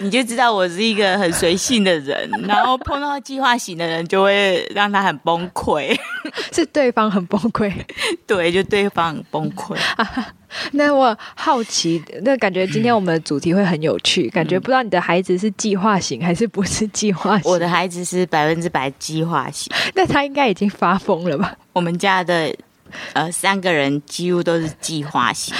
[0.00, 5.96] 你就知道我是一个很随性的人，然后碰到计划型的人就会让他很崩溃，
[6.52, 7.72] 是对方很崩溃。
[8.26, 9.76] 对，就对方很崩溃。
[10.72, 17.48] 那我好奇，那感觉今天我们的主题会很有趣，感觉不知道你的孩子是计划型还是不是计划型？
[17.48, 21.56] 我的孩子是百分之百计划型，那他应该已经发疯了吧？
[21.72, 22.52] 我们家的
[23.12, 25.54] 呃三个人几乎都是计划型，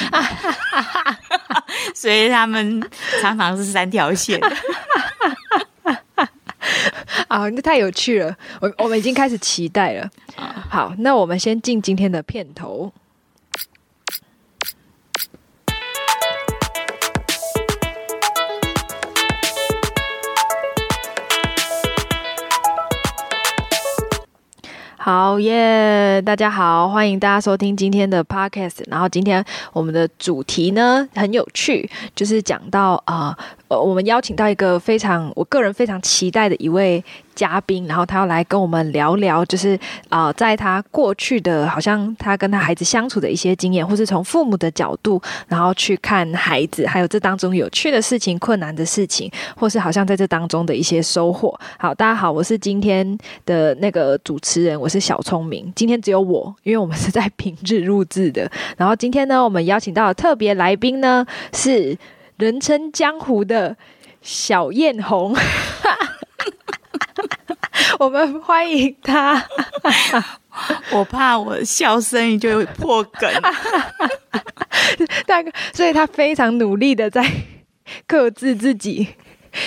[1.95, 2.83] 所以他们
[3.21, 4.41] 常常是三条线。
[7.29, 10.09] 啊，那太有趣了，我我们已经开始期待了。
[10.71, 12.93] 好，那我们先进今天的片头。
[25.05, 26.23] 好耶！
[26.23, 28.79] 大家好，欢迎大家收听今天的 podcast。
[28.87, 29.45] 然后今天
[29.75, 33.37] 我们的主题呢很有趣，就是讲到啊。
[33.83, 37.03] 我们邀请到一个非常，我个人非常期待的一位
[37.35, 51.59] 嘉宾，然后他要来跟我们聊聊，就是啊，在他过去的，好像他跟他孩子相处的一些经验，或是从父母的角度，然后去看孩子，还有这当中有趣的事情、困难的事情，或是好像在这当中的一些收获。
[51.79, 55.73] 好，大家好，我是今天的那个主持人，我是小聪明。
[55.75, 58.51] 今天只有我，因为我们是在 平日录制的。
[58.77, 61.97] 然后今天呢，我们邀请到的特别来宾呢是。
[62.37, 63.77] 人称江湖的
[64.21, 65.37] 小艳红，
[67.99, 69.45] 我们欢迎他。
[70.93, 73.31] 我怕我笑声就会破梗，
[75.27, 77.25] 大哥，所以他非常努力的在
[78.07, 79.09] 克制自己，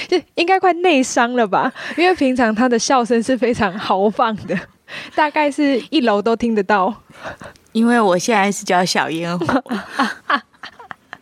[0.08, 1.72] 就应该快内伤了吧？
[1.98, 4.58] 因为平常他的笑声是非常豪放的，
[5.14, 7.04] 大概是一楼都听得到。
[7.74, 9.64] 因为我现在是叫小烟红。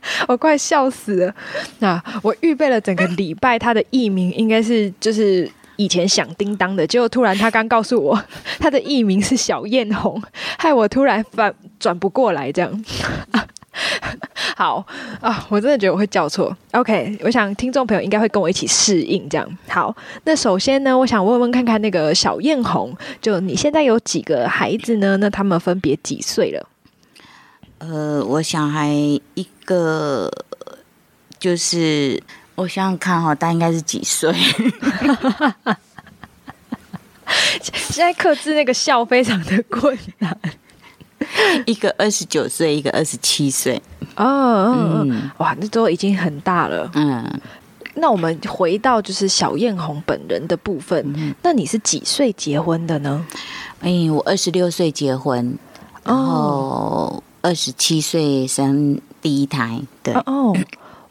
[0.27, 1.35] 我快笑死了！
[1.79, 8.23] 那我预备了整个礼拜，他的艺名应该是就是以前响叮当的，结果突然他刚告诉我
[8.59, 10.21] 他的艺名是小艳红，
[10.57, 12.85] 害我突然反转不过来，这样。
[14.55, 14.85] 好
[15.19, 16.55] 啊，我真的觉得我会叫错。
[16.71, 19.45] OK，我想听众朋友应该会跟我一起适应这样。
[19.67, 25.17] 好，那首先呢，我想问问看看那个小艳红，就你现在有几个孩子呢？
[25.17, 26.69] 那他们分别几岁了？
[27.87, 30.31] 呃，我小孩一个
[31.37, 32.21] 就是
[32.55, 34.33] 我想想看哈，他应该是几岁？
[37.61, 40.35] 现在克制那个笑非常的困难。
[41.67, 43.79] 一个二十九岁，一个二十七岁。
[44.15, 46.89] 哦，嗯，哇，那都已经很大了。
[46.95, 47.39] 嗯，
[47.93, 51.35] 那我们回到就是小艳红本人的部分。
[51.43, 53.23] 那你是几岁结婚的呢？
[53.81, 55.55] 哎，我二十六岁结婚，
[56.03, 57.23] 然后。
[57.45, 60.11] 二十七岁生第一胎，对。
[60.25, 60.51] 哦，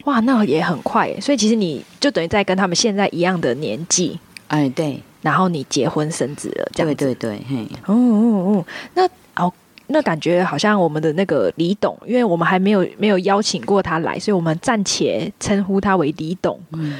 [0.03, 4.19] 哇，那也很快，所以其实你就等于在跟他们现在一样的年纪，
[4.49, 8.65] 哎，对，然后你结婚生子了，这样对对对，嘿，哦哦哦，
[8.95, 9.07] 那
[9.41, 9.53] 哦，
[9.87, 16.97] 那感觉好像我们的那个李董，因为我们还没有没有邀请过他来，所以我们暂且称呼他为李董，嗯。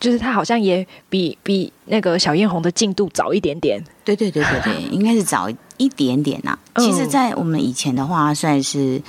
[0.00, 6.58] 就是他好像也比比那个小艳红的进度早一点点，对对对对对，应该是早一点点呐。
[6.76, 9.00] 其实，在我们以前的话，算是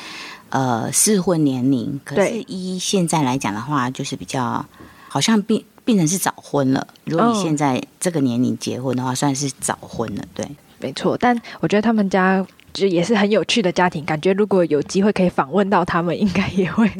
[0.49, 4.65] 呃适婚年龄，可是依现在来讲的话，就是比较
[5.07, 6.85] 好像变变成是早婚了。
[7.05, 10.23] 如果你现在这个年龄结婚的话，算是早婚了。
[10.33, 10.45] 对，
[10.79, 11.17] 没错。
[11.17, 16.91] 但我觉得他们家就也是很有趣的家庭，感觉如果有机会可以访问到他们，应该也会。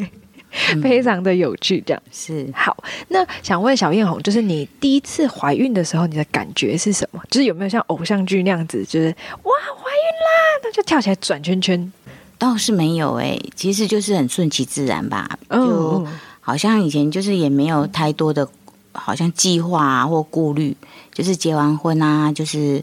[0.82, 2.76] 非常的有趣，这样是好。
[3.08, 7.22] 那想问小艳红，就是你第一次怀孕的时候，你的感觉是什么？
[7.30, 11.92] 就是有没有像偶像剧那样子，就是哇怀孕啦，那就跳起来转圈圈？
[12.38, 15.38] 倒是没有哎，其实就是很顺其自然吧。
[15.50, 16.06] 就
[16.40, 18.48] 好像以前就是也没有太多的，
[18.92, 20.76] 好像计划或顾虑，
[21.14, 22.82] 就是结完婚啊，就是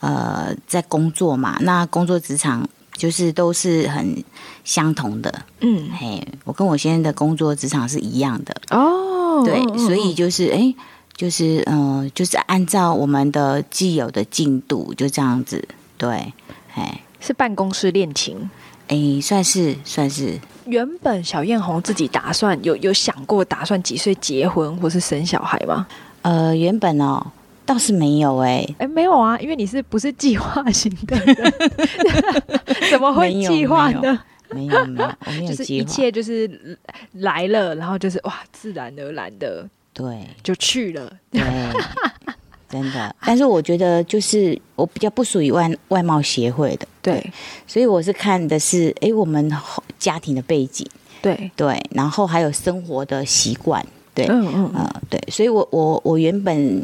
[0.00, 2.68] 呃在工作嘛，那工作职场。
[2.96, 4.24] 就是都是很
[4.64, 10.74] 相同的，嗯，嘿，我跟我现在的工作职场是一样的哦，对，所以就是哎，
[11.16, 15.66] 就是嗯，就是按照我们的既有的进度就这样子，
[15.98, 16.32] 对，
[16.74, 18.48] 哎，是办公室恋情，
[18.88, 20.38] 哎，算是算是。
[20.66, 25.86] 原本小艳红自己打算有有想过打算几岁结婚或是生小孩吗？
[26.22, 27.26] 呃，原本哦。
[27.66, 31.16] 倒是没有哎，哎，没有啊，因为你是不是计划型的？
[32.90, 34.18] 怎么会计划呢？
[34.50, 36.78] 没有没有，没有就是一切就是
[37.12, 41.10] 来了，然后就是哇，自然而然的，对，就去了。
[41.32, 41.42] 对，
[42.68, 43.14] 真的。
[43.24, 47.32] 但是我觉得，就是我比较不属于外外貌协会的，对，
[47.66, 49.50] 所以我是看的是，哎，我们
[49.98, 50.86] 家庭的背景，
[51.22, 53.84] 对对，然后还有生活的习惯。
[54.14, 56.80] 对，嗯嗯嗯，对，所以我我我原本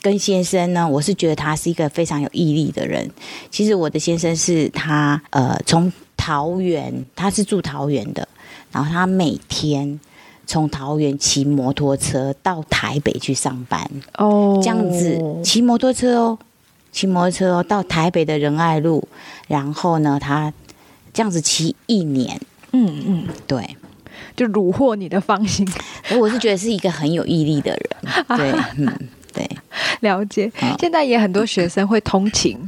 [0.00, 3.10] 跟先生呢，我是觉得他是一个非常有毅力的人。
[3.50, 8.26] 其实我的先生是他呃从桃园，他是住桃园的，
[8.72, 9.98] 然后他每天
[10.46, 16.38] 从桃园骑摩托车到台北去上班哦，这样子骑摩托车哦，
[16.92, 19.06] 骑摩托车哦到台北的仁爱路，
[19.46, 20.52] 然后呢他
[21.12, 22.40] 这样子骑一年，
[22.72, 23.76] 嗯嗯，对。
[24.36, 25.66] 就虏获你的芳心，
[26.20, 28.26] 我是觉得是一个很有毅力的人。
[28.38, 29.48] 对，嗯，对，
[30.00, 30.50] 了解。
[30.78, 32.58] 现在也很多学生会通勤，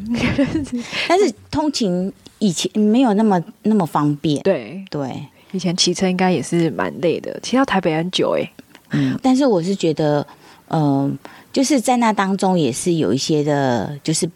[1.08, 4.42] 但是通勤以前没有那么那么方便。
[4.42, 4.84] 对。
[4.90, 5.10] 对，
[5.52, 8.50] 以前骑车应该也是蛮累的，骑到台北很久哎。
[8.90, 10.26] 嗯，但是我是觉得，
[10.68, 11.16] 嗯，
[11.52, 14.28] 就是在那当中也是有一些的，就是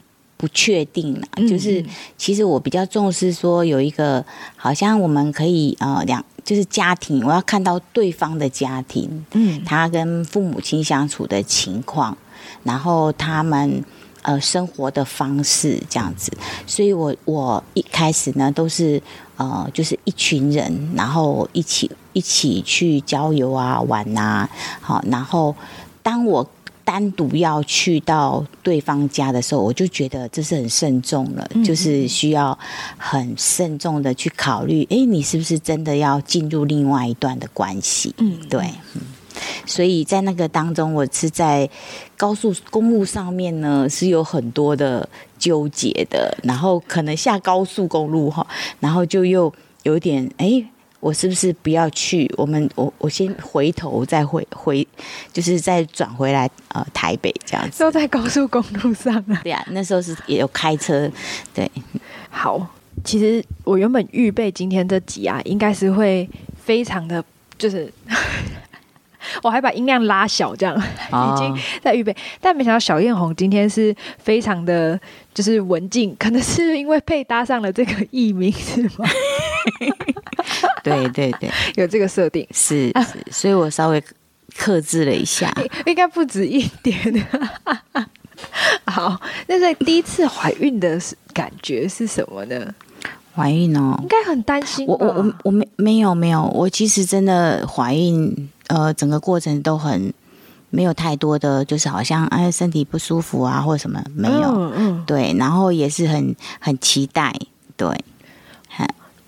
[0.45, 1.49] 不确定了。
[1.49, 1.83] 就是
[2.19, 4.23] 其实我比较重视说有一个，
[4.57, 6.23] 好像我们可以呃两。
[6.45, 12.15] 就是家庭，我要看到对方的家庭，嗯，他跟父母亲相处的情况，
[12.65, 13.83] 然后他们
[14.21, 16.31] 呃生活的方式这样子，
[16.67, 19.03] 所以我我一开始呢都是
[19.39, 24.47] 呃就是一群人，然后一起一起去郊游啊玩啊，
[24.83, 25.57] 好，然后
[26.03, 26.47] 当我。
[26.85, 32.57] 单独要去到对方家的时候，我就觉得这是很慎重了，就是需要
[32.99, 38.15] 很慎重的去考虑，哎，你是不是真的要进入另外一段的关系？
[38.19, 38.61] 嗯，对，
[38.95, 39.01] 嗯，
[39.65, 41.69] 所以在那个当中，我是在
[42.17, 45.09] 高速公路上面呢，是有很多的
[45.39, 48.47] 纠结的，然后可能下高速公路哈，
[48.79, 49.53] 然后就又
[49.85, 50.65] 有点哎。
[51.05, 52.33] 我是不是不要去？
[52.35, 54.89] 我们我我先回头再回回，
[55.35, 57.81] 就是再转回来呃台北这样子。
[57.81, 59.39] 都在高速公路上啊？
[59.43, 61.07] 对啊，那时候是也有开车。
[61.53, 61.71] 对，
[62.31, 62.67] 好，
[63.05, 67.23] 其实我原本预备今天这集啊，应该是会非常的，
[67.59, 67.93] 就是
[69.45, 72.17] 我还把音量拉小，这样已经在预备。
[72.41, 74.99] 但没想到小艳红今天是非常的，
[75.35, 79.07] 就是文静，可能是因为配搭上了这个艺名，是吗？
[80.85, 84.01] 对对对， 有这个设定是是，所以我稍微
[84.57, 85.53] 克制了一下，
[85.87, 87.27] 应该不止一点。
[88.87, 91.01] 好，那在第一次怀孕的
[91.33, 92.75] 感觉是什么呢？
[93.35, 94.87] 怀孕哦，应该很担心。
[94.87, 100.13] 我我我我没没有没有，我其实真的怀孕，呃，整个过程都很
[100.71, 107.33] 没有太多的，就是好像哎身体不舒服啊或者什么没有，嗯嗯，对，然后也是很很期待，
[107.77, 107.89] 对。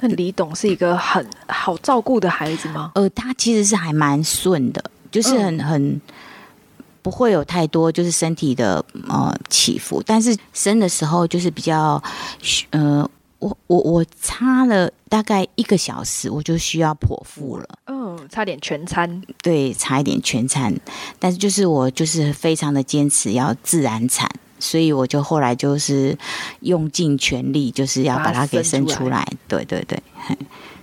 [0.09, 2.93] 那李董是一个很好照顾的孩子吗？
[2.95, 6.01] 呃，他其实是还蛮顺的，就是很很
[7.03, 12.03] 不会有太多就是身体的呃起伏，但是生的时候就是比较
[12.71, 13.09] 呃，
[13.39, 17.67] 我我我差了大概一个小时，我就需要剖腹了。
[17.87, 20.75] 嗯，差点全餐，对，差一点全餐，
[21.19, 24.29] 但是就是我就是非常的坚持要自然产。
[24.59, 26.17] 所以我就后来就是
[26.61, 29.27] 用尽全力，就是要把它给生出来。
[29.47, 30.01] 对对对，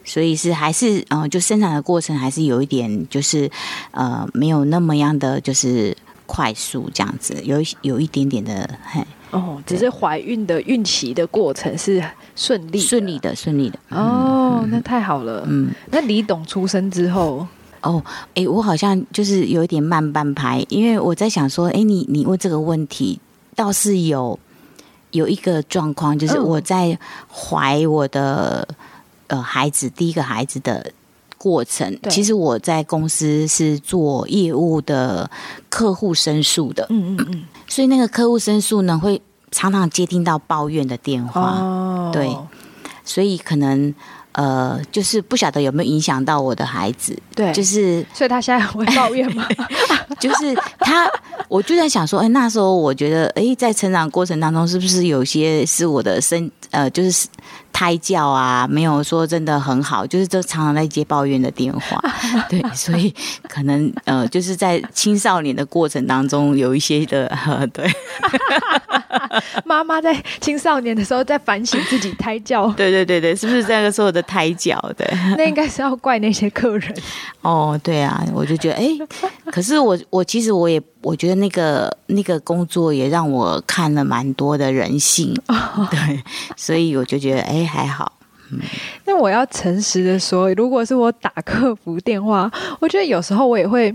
[0.04, 3.50] 所以是还是嗯，就生产的过程还是有一点，就是
[3.92, 9.04] 呃，没有那么样的就是快速这样子，有有一点点的嘿。
[9.32, 12.04] 哦，只是怀孕的孕期的过程是
[12.36, 13.80] 顺利顺利的顺利的。
[13.90, 15.44] 哦，那太好了。
[15.50, 17.48] 嗯，那李董出生之后，
[17.82, 18.04] 哦，
[18.36, 23.20] 哎，我好像就是有一点慢半拍，因为我在想说，哎，你你问这个问题。
[23.56, 24.38] 倒是有
[25.12, 26.98] 有一个状况，就是我在
[27.32, 28.68] 怀我的
[29.28, 30.92] 呃孩子第一个孩子的
[31.38, 35.30] 过程，其实我在公司是做业务的
[35.70, 42.36] 客户申诉的，嗯嗯嗯，所以那个客户申诉呢，会常常接听到抱怨的电话，对，
[43.04, 43.94] 所以可能。
[44.34, 49.48] 呃，就是不晓得有没有影响到我的孩子，对，就是， 所以他现在会抱怨吗？
[50.20, 51.10] 就是他，
[51.48, 57.28] 我就在想说，哎，那时候我觉得，哎，在成长过程当中，是不是有些是我的身，呃，就是。
[57.74, 62.00] 胎教啊，没有说真的很好，就是都常常在接抱怨的电话，
[62.48, 63.14] 对，所以
[63.50, 67.28] 可能呃，就是在青少年的过程当中有一些的，
[67.74, 67.92] 对，
[69.66, 74.80] 妈妈在青少年的时候在反省自己胎教，对对对对，是不是那个时候的胎教？
[74.96, 75.06] 对，
[75.38, 76.94] 那应该是要怪那些客人。
[77.42, 78.88] 哦，对啊，我就觉得，哎，
[79.52, 80.82] 可是我我其实我也。
[81.04, 85.34] 我觉得那个那个工作也让我看了蛮多的人性，
[85.92, 86.24] 对，
[86.56, 88.12] 所以我就觉得哎还好。
[89.06, 93.94] 那我要诚实的说，如果是我打客服电话，我觉得有时候我也会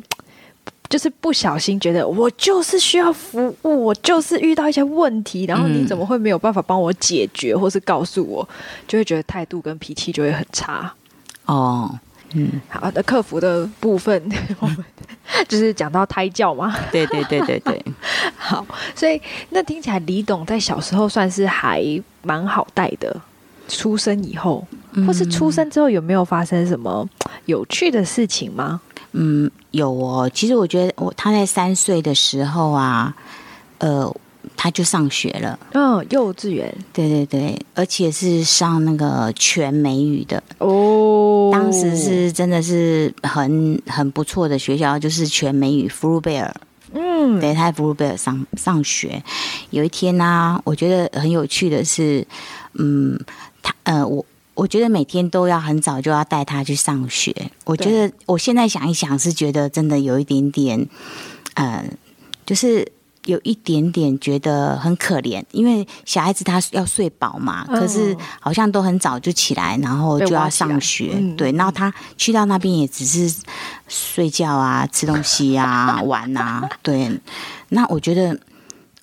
[0.88, 8.46] 就是不小心觉得我就是需要服务，我就是遇到一些问题，然后你怎么会没有办法帮我解决，或是告诉我，
[8.86, 10.92] 就会觉得态度跟脾气就会很差。
[11.46, 11.98] 哦。
[12.34, 14.22] 嗯，好的，客服的部分，
[14.60, 14.84] 我们
[15.48, 16.74] 就是讲到胎教嘛。
[16.92, 17.84] 对对对对对。
[18.36, 19.20] 好，所以
[19.50, 21.82] 那听起来李董在小时候算是还
[22.22, 23.20] 蛮好带的。
[23.68, 24.66] 出生以后，
[25.06, 27.06] 或是出生之后，有没有发生什么
[27.44, 28.80] 有趣的事情吗？
[29.12, 30.30] 嗯，有哦。
[30.32, 33.14] 其实我觉得，我他在三岁的时候啊，
[33.76, 34.10] 呃，
[34.56, 35.58] 他就上学了。
[35.72, 36.74] 嗯，幼稚园。
[36.92, 41.50] 对对对，而且是上那个全美语的哦。
[41.52, 46.54] 当时是真的是很很不错的学校，就是全美语福禄贝尔。
[46.94, 49.22] 嗯，对，他在福禄贝尔上上学。
[49.70, 52.26] 有一天呢，我觉得很有趣的是，
[52.74, 53.18] 嗯。
[53.60, 54.24] 他呃，我
[54.54, 57.34] 我觉得每天都要很早就要带他去上学。
[57.64, 60.88] 我觉得我现在想一想，是觉得真的有一点点，
[61.54, 61.84] 呃，
[62.46, 62.86] 就是
[63.28, 71.14] 有一点点觉得很可怜，因为小孩子他要睡饱嘛，可是好像都很早就起来，然后就要上学。
[71.36, 73.42] 对，然后他去到那边也只是
[73.86, 76.68] 睡觉啊、吃东西啊、玩啊。
[76.82, 77.10] 对，
[77.68, 78.38] 那我觉得。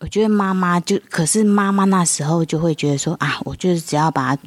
[0.02, 4.42] 我觉得妈妈就，可是妈妈那时候就会觉得说啊，我就是只要把他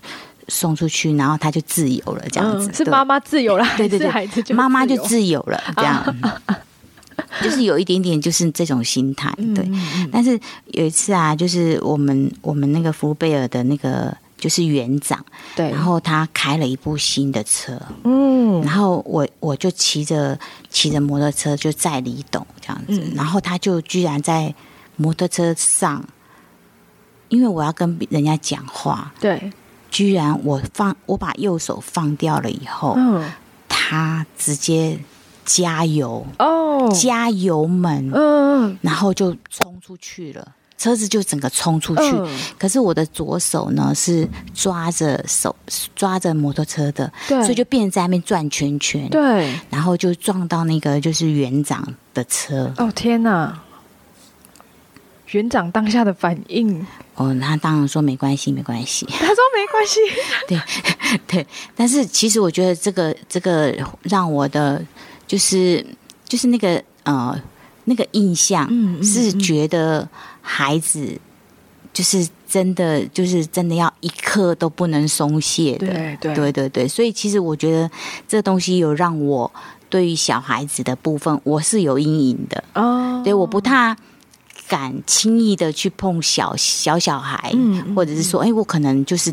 [0.47, 4.09] 送出去，然后他就自由了，这样子是妈妈自由了，对对对，
[4.55, 6.17] 妈妈就自由了，这样
[7.43, 9.69] 就是有一点点就是这种心态，对。
[10.11, 10.39] 但是
[10.73, 15.25] 有一次啊，就是我们我们那个福贝尔的那个就是园长，
[15.57, 20.39] 对，然后他开了一部新的车，嗯，然后我我就骑着
[20.71, 24.55] 骑着摩托车就载李董这样子，然后他就居然在。
[25.01, 26.05] 摩托车上，
[27.29, 29.53] 因为我要跟人家讲话，对，
[29.93, 33.33] 居然我放我把右手放掉了以后，嗯，
[33.69, 34.99] 他直接
[35.49, 42.03] 加油哦，加油门，嗯，然后就冲出去了，车子就整个冲出去，
[42.59, 45.57] 可是我的左手呢是抓着手
[45.97, 53.59] 抓着摩托车的，对，所以就变在那边转圈圈，对，然后就撞到那个就是园长的车，哦天哪！
[55.33, 59.05] 园长当下的反应，哦，他当然说没关系，没关系。
[59.13, 60.01] 他说没关系，
[60.49, 60.59] 对
[61.29, 61.47] 对。
[61.77, 64.83] 但是其实我觉得这个这个让我的
[65.29, 65.87] 就是
[66.27, 67.41] 就是那个呃
[67.85, 68.69] 那个印象
[69.01, 70.09] 是觉得
[70.41, 71.17] 孩子
[71.93, 75.87] 就是真的就是真的要一刻都不能松懈的，
[76.21, 76.89] 对对对对。
[76.89, 77.89] 所以其实我觉得
[78.27, 79.49] 这东西有让我
[79.89, 83.97] 对于小孩子的部分我是有阴影的哦，对，我不太。
[84.67, 87.51] 敢轻易的去碰小小小孩，
[87.97, 89.33] 或者是说，哎，我可能就是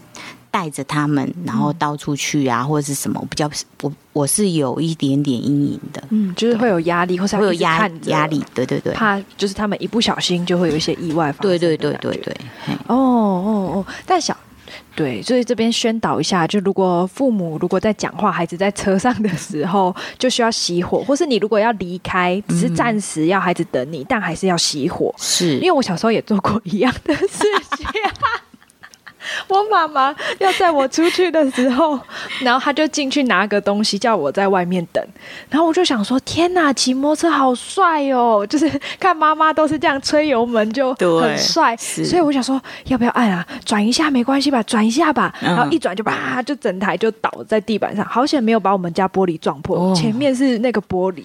[0.55, 12.33] 带着他们，然后到处去啊，或者是什么，比较我我是有一点点阴影的，嗯，就是会有压力，或是会有压压力，对对对，怕就是他们一不小心就会有一些意外发生，对对对对对，
[12.87, 14.33] 哦哦哦，但小。
[14.95, 25.13] 对，所以这边宣导一下，就如果父母如果在讲话，孩子在车上的时候，就需要熄火， 或是你如果要离开，只是暂时要孩子等你，但还是要熄火。
[25.17, 25.57] 是。
[25.57, 27.43] 因为我小时候也做过一样的事
[27.74, 27.74] 情。
[29.47, 31.99] 我妈妈要在我出去的时候，
[32.41, 35.03] 然后她就进去拿个东西，叫我在外面等。
[35.49, 38.45] 然后我就想说：天哪，骑摩托车好帅哦！
[38.47, 43.45] 就是看妈妈都是这样吹油门就很帅，所以我想说要不要按啊？
[43.63, 44.61] 转一下没关系吧？
[44.63, 45.33] 转一下吧。
[45.39, 48.05] 然后一转就啪，就整台就倒在地板上。
[48.05, 51.23] 好险没有把我们家玻璃撞破，前面是那个玻璃。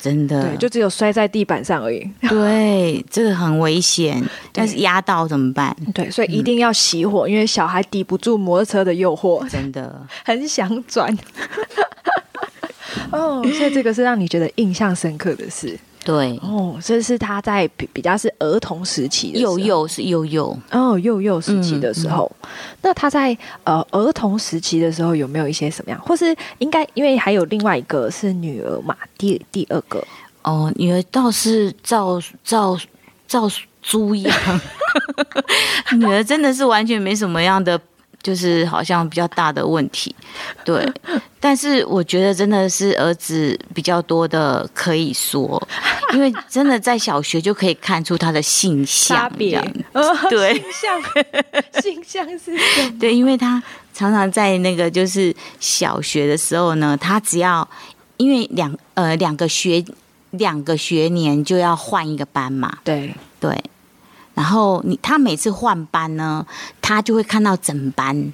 [0.00, 2.08] 真的，对，就只有摔在地板上而已。
[2.28, 5.76] 对，这个很危险，但是压到怎么办？
[5.94, 11.16] 对，所以一定要熄火，因为小孩抵不住摩托车的诱惑，真的 很想转。
[13.12, 15.78] 哦，所以这个是让你觉得印象深刻的事。
[16.02, 22.30] 对哦，这是他在比比较是儿童时期，幼幼是幼幼哦，幼幼时期的时候。
[22.80, 28.96] 那他在呃儿童时期的时候有没有一些什么样，或是应该因为还有另外一个是女儿嘛？
[29.18, 30.02] 第第二个
[30.42, 32.78] 哦，女儿倒是照照
[33.28, 33.46] 照
[33.82, 34.60] 猪一样，
[35.98, 37.78] 女儿真的是完全没什么样的。
[38.22, 40.14] 就是好像比较大的问题，
[40.64, 40.86] 对，
[41.40, 45.60] 但是我觉得真的是儿子比较多的可以说，
[46.12, 49.64] 因为真的在小学就可以看出他的性向，这样，
[50.28, 52.98] 对，性向，性向是什么？
[53.00, 53.62] 对，因为他
[53.94, 57.66] 常常在那个就是小学的时候呢，他只要
[58.18, 59.82] 因为两呃两个学
[60.32, 63.14] 两个学年就要换一个班嘛，对。
[63.40, 63.58] 对。
[64.40, 66.46] 然后你他每次换班呢，
[66.80, 68.32] 他就会看到整班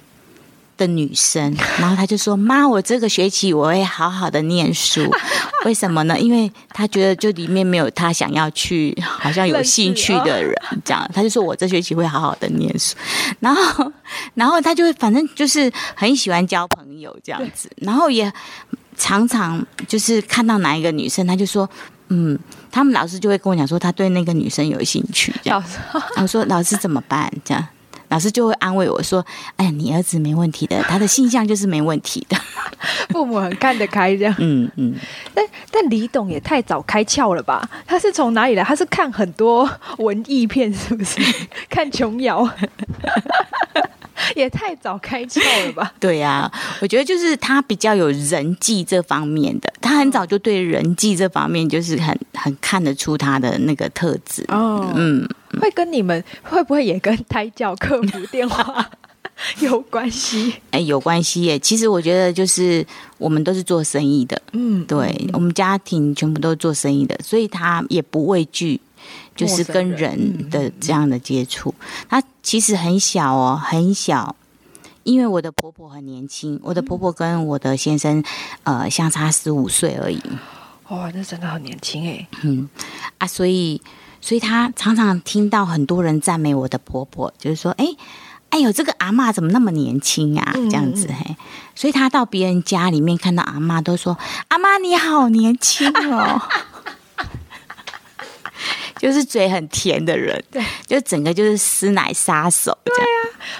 [0.77, 5.05] 的女生，然后他就说：“妈，我这个学期我会好好的念书。
[5.65, 6.17] 为什么呢？
[6.17, 12.95] 因为他觉得就里面没有他想要去，好像有兴趣的人，这样他就说我这学期会好好的念书。
[13.41, 13.91] 然后，
[14.33, 18.31] 然后他就会反正就是很喜欢交朋友这样子，然后也。
[18.99, 21.69] 常常就是看到哪一个女生，他就说，
[22.09, 22.37] 嗯，
[22.71, 25.33] 他们老师就会跟我讲说，他对那个女生有兴趣。
[25.43, 25.63] 这样，
[26.17, 27.31] 我说老师怎么办？
[27.43, 27.67] 这样，
[28.09, 29.25] 老师就会安慰我说，
[29.57, 32.37] 哎，你儿子没问题的，他的性向就是没问题的。
[33.09, 34.35] 父母很看得开，这样。
[34.39, 34.95] 嗯嗯。
[35.33, 37.67] 但但李董也太早开窍了吧？
[37.85, 38.63] 他是从哪里来？
[38.63, 41.21] 他是看很多文艺片，是不是？
[41.69, 42.47] 看琼瑶。
[44.35, 45.93] 也太早开窍了吧？
[45.99, 54.43] 对呀，我觉得就是他比较有人际这方面的，他很早就对人际这方面就是很很看得出他的那个特质。
[54.47, 55.27] 哦，嗯，
[55.61, 58.89] 会跟你们会不会也跟胎教客服电话
[59.59, 60.55] 有关系？
[60.71, 61.59] 哎，有关系耶。
[61.59, 62.85] 其实我觉得就是
[63.17, 68.79] 我们都是做生意的，嗯，对我们家庭全部都是做生意的，所以他也不畏惧。
[69.35, 71.73] 就是跟人的这样的接触，
[72.09, 74.35] 他其实很小哦，很小。
[75.03, 78.21] 因为我的婆婆很年轻，我的婆婆跟我的先生
[78.63, 80.19] 呃相差十五岁而已。
[80.89, 82.27] 哇，那真的很年轻哎。
[82.41, 82.67] 嗯
[83.19, 83.79] 啊，所以
[84.27, 87.85] 所以她常常听到很多人赞美我的婆婆，就是说，哎
[88.49, 90.51] 哎呦，这个阿妈怎么那么年轻啊？
[90.53, 91.37] 这样子嘿。
[91.75, 94.17] 所以她到别人家里面看到阿妈，都说
[94.49, 96.41] 阿妈你好年轻哦。
[99.07, 103.07] 就是嘴很甜的人，对，就整个就是师奶杀手，对啊，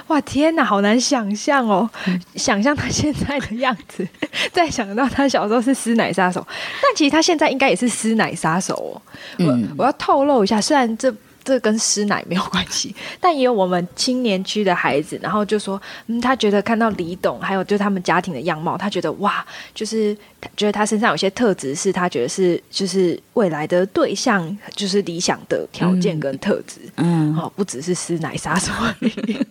[0.08, 1.89] 哇天哪，好难想象哦，
[2.36, 4.06] 想象他现在的样子，
[4.51, 6.46] 再想到他小时候是师奶杀手，
[6.82, 9.01] 但其实他现在应该也是师奶杀手哦。
[9.39, 11.13] 我我要透露一下，虽然这。
[11.48, 20.13] 这跟师奶没有关系，但也有我们青年区的孩子，然后就说，嗯，他觉得看到李董，还有就他们家庭的样貌，他觉得哇，就是
[20.58, 28.74] 觉得他身上有些特质是他觉得是就是未来的对象，就是理想的条件跟特质，嗯，哦，不只是师奶杀手，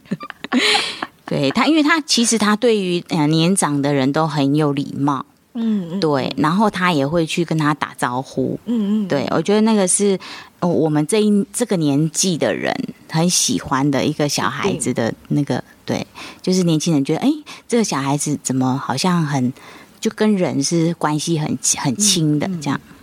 [1.24, 5.24] 对他，因为他其实他对于呃年长的人都很有礼貌。
[5.56, 8.58] 嗯，对，然后他也会去跟他打招呼。
[8.66, 10.18] 嗯嗯，对，我觉得那个是
[10.60, 12.74] 我们这一这个年纪的人
[13.10, 16.06] 很喜欢的一个小孩子的那个，对，
[16.42, 17.32] 就是年轻人觉得，哎，
[17.66, 19.52] 这个小孩子怎么好像很
[19.98, 22.80] 就跟人是关系很很亲的这样。
[22.88, 22.95] 嗯，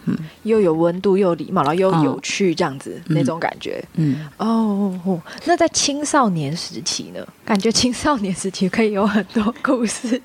[0.44, 3.84] 又有温度，又有礼貌，然后又有趣，这样子那种感觉。
[3.94, 7.26] 嗯，哦，那在青少年时期呢？
[7.46, 10.22] 感觉青少年时期可以有很多故事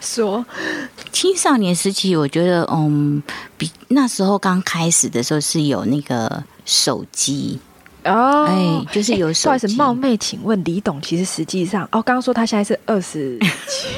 [0.00, 0.44] 说。
[1.12, 3.22] 青少年时期，我觉得，嗯，
[3.56, 7.58] 比那时候刚开始的时候是有那个手机。
[8.04, 9.76] 哦，哎，就是有手机。
[9.76, 13.88] 冒昧请问，李董其实实际上，哦，刚刚说他现在是二十七，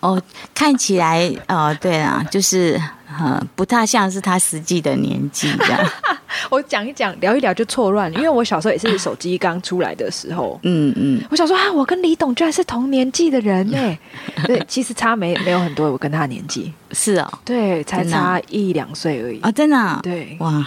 [0.00, 0.20] 哦，
[0.54, 2.80] 看起来，哦，对啊，就是。
[3.18, 5.90] 呃，不太像是他实际的年纪这样。
[6.50, 10.58] 我讲一讲，聊一聊就错乱了，因为我小时候也是手机刚出来的时候。
[10.64, 11.22] 嗯嗯。
[11.30, 13.98] 我想说啊，我跟李董居然是同年纪的人呢。
[14.44, 20.00] 对，其实差没没有很多，我跟他年纪是哦，对，才差一两岁而已啊，真的。
[20.02, 20.66] 对，哇，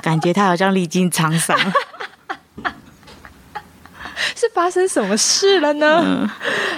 [0.00, 1.58] 感觉他好像历经沧桑。
[4.34, 6.30] 是发生什么事了呢？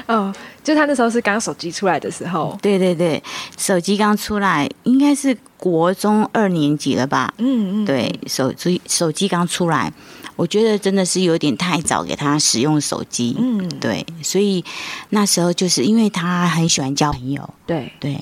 [0.06, 0.34] 嗯。
[0.70, 3.20] 就他那时候是刚手机出来的时候，对对对，
[3.58, 7.34] 手机刚出来，应该是国中二年级了吧？
[7.38, 9.92] 嗯嗯，对，手机手机刚出来，
[10.36, 13.34] 我觉得真的是有点太早给他使用手机。
[13.36, 14.64] 嗯，对，所以
[15.08, 18.16] 那时候就是因为他很喜欢交朋友，对对，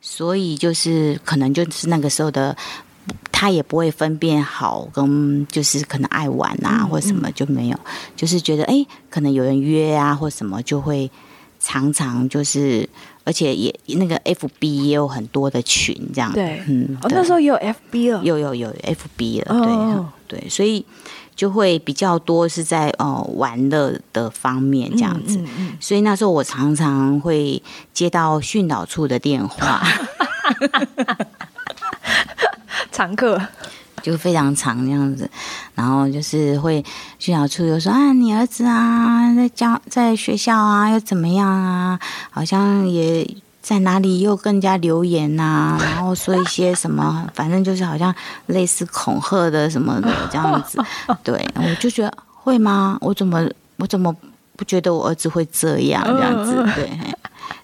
[0.00, 2.56] 所以就是可能就是那个时候的，
[3.30, 7.78] 他也不会分辨好跟就是可能爱玩啊或什么就没有，
[8.16, 11.08] 就是觉得哎，可能有人约啊或什么就会。
[11.60, 12.88] 常常就是，
[13.24, 20.84] 而且也那个 F B 也有很多的群这样，对，嗯，哦，那时候也有 F B 了，有有有 F B 了，对对，所以
[21.34, 25.40] 就会比较多是在哦玩乐的方面这样子，
[25.80, 29.82] 所以那时候我常常会接到训导处的电话，
[32.92, 33.40] 常客。
[34.02, 35.28] 就非常长这样子，
[35.74, 36.84] 然后就是会
[37.18, 41.98] 训导处又说啊，你儿子啊，在教在学校啊，又怎么样啊？
[42.30, 43.28] 好像也
[43.60, 48.14] 在哪里又更加留言呐， 然后说一些什么，反正就是好像
[48.46, 50.82] 类似恐吓的什么的这样子。
[51.22, 52.96] 对，我就觉得会吗？
[53.00, 54.14] 我怎么我怎么
[54.56, 56.54] 不觉得我儿子会这样这样子？
[56.74, 56.90] 对。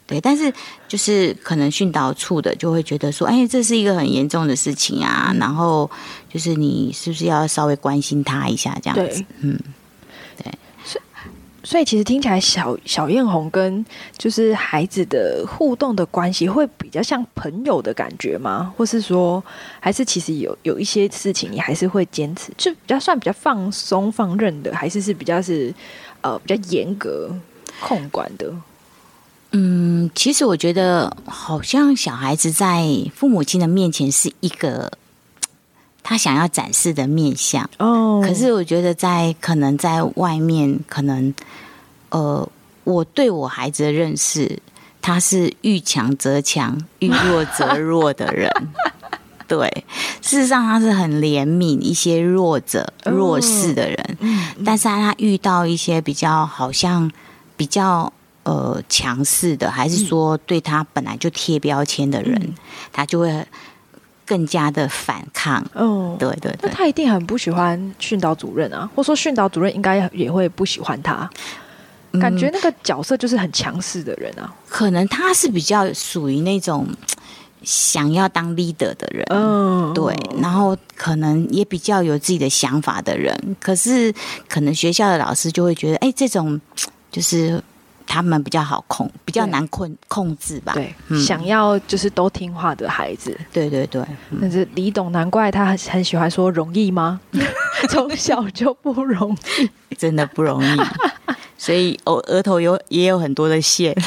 [0.07, 0.53] 对，但是
[0.87, 5.91] 就是可能训导处的就会觉得说，哎，这是一个很严重的事情啊，然后
[6.29, 9.25] 就是你是不是要稍微关心他一下这样子？
[9.41, 9.59] 嗯，
[10.37, 10.53] 对。
[10.85, 11.25] 所以，
[11.65, 13.83] 所以其实听起来，小小艳红跟
[14.19, 18.71] 就是孩子的互动的关系，会比较像朋友的感觉吗？
[18.77, 19.43] 或是说，
[19.81, 25.75] 还是其实有有一些事情，你还是会坚持，就比较算比较放松放任的，还是是比较是
[26.21, 27.35] 呃比较严格
[27.81, 28.53] 控管的？
[29.57, 34.91] 嗯，其实我觉得好像小孩子在父母亲的面前是一个
[36.03, 37.71] 他想要展示的面相。
[37.79, 41.33] 哦，可是我觉得在可能在外面，可能
[42.09, 42.49] 呃，
[42.83, 44.59] 我对我孩子的认识，
[45.01, 48.51] 他是遇强则强，遇弱则弱的人。
[49.47, 49.85] 对，
[50.21, 54.19] 事实上他是很怜悯一些弱者、弱势的人，
[54.65, 57.09] 但是他遇到一些比较好像
[57.57, 58.13] 比较
[58.45, 62.55] 呃强势的，还是说对他本来就贴标签的人，
[62.93, 63.47] 他就会
[64.25, 65.65] 更加的反抗。
[65.75, 71.29] 哦，对对对，那他一定很不喜欢训导主任啊，或者说训导主任应该也会不喜欢他。
[72.21, 76.87] 感觉那个角色就是很强势的人啊，可能他是比较属于那种。
[77.67, 84.15] 想要当 leader 的人，嗯，对，然后可能也比较有自己的想法的人，可是
[84.47, 86.61] 可能学校的老师就会觉得，哎，这种
[87.11, 87.59] 就是
[88.07, 90.73] 他们比较好控，比较难控控制吧？
[90.75, 94.05] 对，想要就是都听话的孩子，对对对。
[94.41, 97.21] 但是李董难怪他很很喜欢说容易吗？
[97.91, 99.37] 从小就不容
[99.91, 100.77] 易，真的不容易，
[101.59, 103.95] 所以我，额头有也有很多的线。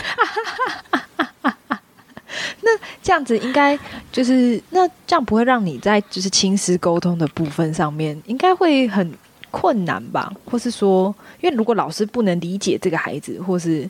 [2.61, 3.77] 那这样子应该
[4.11, 9.09] 就是那这样不会让你在就是亲师沟通的部分上面应该会很
[9.59, 10.31] 困难吧？
[10.45, 13.89] 或是说，因为如果老师不能理解这个孩子，或是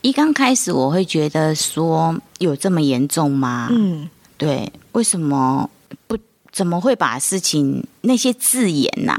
[0.00, 3.68] 一刚开始我会觉得说有这么严重吗？
[3.70, 5.68] 嗯，对，为什么
[6.06, 6.16] 不
[6.50, 9.18] 怎么会把事情那些字眼呐，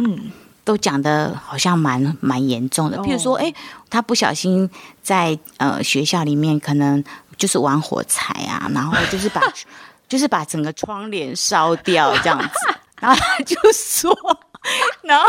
[0.63, 2.97] 都讲的好像蛮蛮严重的？
[2.99, 3.53] 譬如说，哎，
[3.89, 4.69] 他不小心
[5.03, 7.03] 在呃学校里面可能。
[7.37, 9.41] 就是玩火柴啊， 然后就是把，
[10.07, 12.53] 就是把整个窗帘烧掉这样子，
[12.99, 14.15] 然后他就说，
[15.03, 15.27] 然后，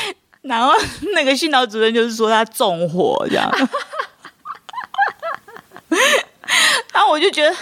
[0.42, 0.72] 然后
[1.14, 3.50] 那个训导主任就是说他纵火这样，
[6.92, 7.54] 然后我就觉得，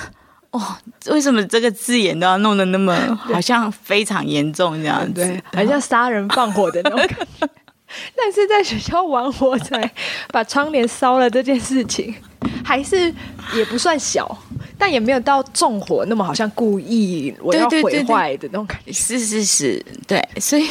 [0.50, 7.48] 哦，为什么这个字眼都要弄得那么好像非常严重这样子，对，好像杀人放火的那种感觉。
[8.16, 9.90] 但是在学校玩火柴，
[10.28, 12.14] 把窗帘烧了这件事情。
[12.64, 13.12] 还是
[13.54, 14.36] 也不算小，
[14.76, 18.92] 但也没有到纵火那么好像故意我要毁坏的那种感觉。
[18.92, 20.68] 是是是，对，所以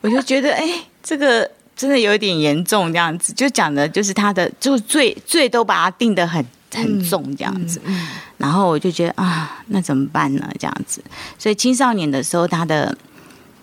[0.00, 0.68] 我就觉得，哎，
[1.00, 7.80] 这个真的有点严重，这样子就讲的就是他的就罪罪都把它定的很很重这样子。
[8.36, 10.48] 然后我就觉得啊，那怎么办呢？
[10.58, 11.00] 这样子，
[11.38, 12.96] 所以青少年的时候，他的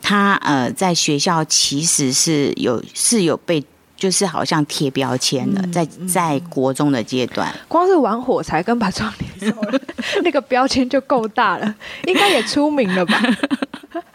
[0.02, 3.64] 他呃，在学校其实是有是有被。
[4.00, 9.82] 就是好像贴标签了，在在国中的阶段，光是玩火柴跟把窗帘烧了，
[10.24, 11.76] 那个标签就够大了，
[12.08, 13.22] 应该也出名了吧？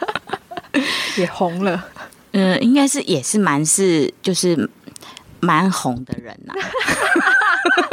[1.17, 1.85] 也红了。
[2.31, 4.67] 嗯，应该是也是蛮是就是
[5.39, 6.53] 蛮红的人呐。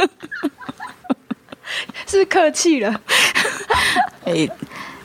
[2.07, 2.99] 是客气了。
[4.25, 4.49] 哎，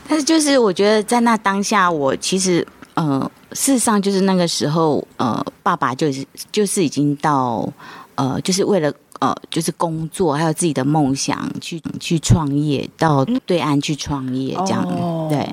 [0.08, 2.66] 但是就是我觉得在那当下，我其实
[2.98, 3.30] 呃。
[3.52, 7.66] 事实上，就是那个时候，呃，爸爸就是就是已经到，
[8.14, 14.86] 呃，就是为了呃，就是工作还有自己的梦想去去创业，到对岸去创业这样。
[15.30, 15.48] 对，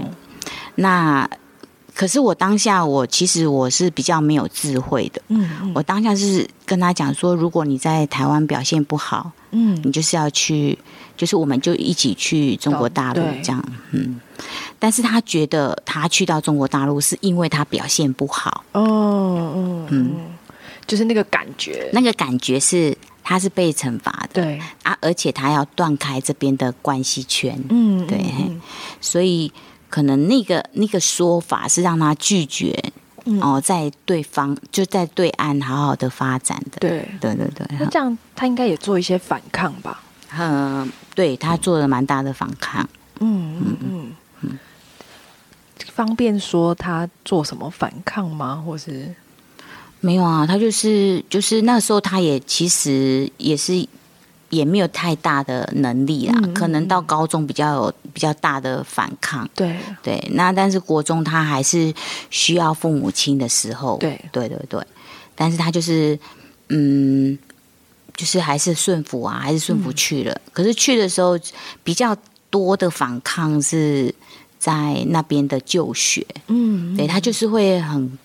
[0.76, 1.28] 那
[1.94, 5.22] 可是我当下我其实我是比较没有智慧的。
[5.30, 10.78] 嗯，我当下是跟他讲说，如果你在台湾表现不好，嗯，你就是要去，
[11.16, 13.64] 就是我们就一起去中国大陆这样。
[13.92, 14.20] 嗯。
[14.80, 18.64] 但是他觉得他去到中国大陆是因为他表现不好。
[18.74, 19.88] 哦，嗯。
[19.90, 20.16] 嗯，
[20.86, 24.62] 就是那个感觉，那个感觉是他是被惩罚的，对。
[24.84, 28.24] 啊，而且他要断开这边的关系圈，嗯，对，
[29.02, 29.52] 所以
[29.90, 32.78] 可能那个那个说法是让他拒绝
[33.42, 37.08] 哦，在对方就在对岸好好的发展的，对。
[37.20, 40.04] 对对对，那这样他应该也做一些反抗吧？
[40.38, 42.88] 嗯，对他做了蛮大的反抗，
[43.20, 43.78] 嗯嗯。
[43.82, 44.12] 嗯。
[45.96, 48.62] 方便说他做什么反抗吗？
[48.66, 49.16] 或是
[50.02, 50.46] 没有啊？
[50.46, 53.88] 他就是就是那时候他也其实也是
[54.50, 59.50] 也没有太大的能力啦，可能到高中比较有比较大的反抗。
[59.56, 61.94] 对对，那但是国中他还是
[62.30, 63.98] 需要父母亲的时候。
[63.98, 64.86] 对对对对，
[65.34, 66.20] 但是他就是
[66.68, 67.40] 嗯，
[68.18, 70.42] 就是还是顺服啊，还是顺服去了。
[70.52, 71.40] 可是去的时候
[71.86, 72.14] 比较
[72.50, 74.14] 多的反抗是。
[74.66, 78.18] 在那边的就学，嗯，对他就是会很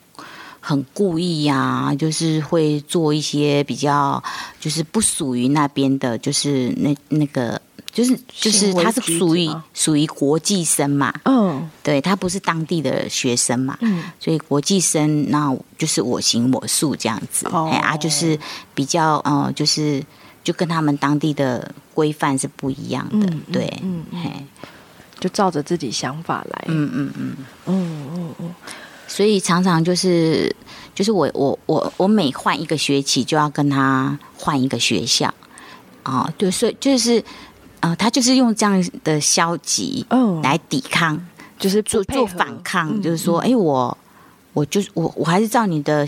[0.58, 4.22] 很故意呀，就是会做一些比较，
[4.58, 7.60] 就是不属于那边的，就是那那个，
[7.92, 18.38] 就是就是他是属于属于国际生嘛，嗯，对他不是当地的学生嘛，嗯，所以国际生那就是我行我素这样子，哎啊，就是
[18.74, 20.02] 比较嗯，就是
[20.42, 24.32] 就跟他们当地的规范是不一样的，对，嗯，嘿，
[25.20, 28.54] 就照着自己想法来，嗯嗯嗯，嗯嗯嗯，
[29.06, 30.54] 所以常常就是
[30.94, 35.32] 就是我我我我每换一个学期就要跟他换一个学校，
[36.02, 37.22] 啊，对，所以就是
[37.80, 40.06] 啊，他就是用这样的消极
[40.42, 41.20] 来抵抗，
[41.58, 43.96] 就是做做反抗，就是说，哎，我
[44.54, 46.06] 我就是我我还是照你的。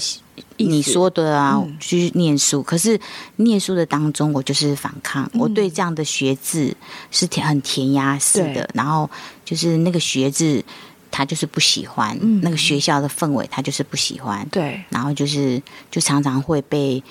[0.59, 3.01] 你说的啊，去念书，可是
[3.37, 5.29] 念书的当中，我就是反抗。
[5.35, 6.77] 我对这样的学制
[7.11, 9.09] 是填很填鸭式的，然后
[9.45, 10.65] 就是那个学制，
[11.11, 14.47] 他就是不喜欢那个学校的氛围，他就是不喜欢。
[14.51, 17.03] 对，然后就是就常常会被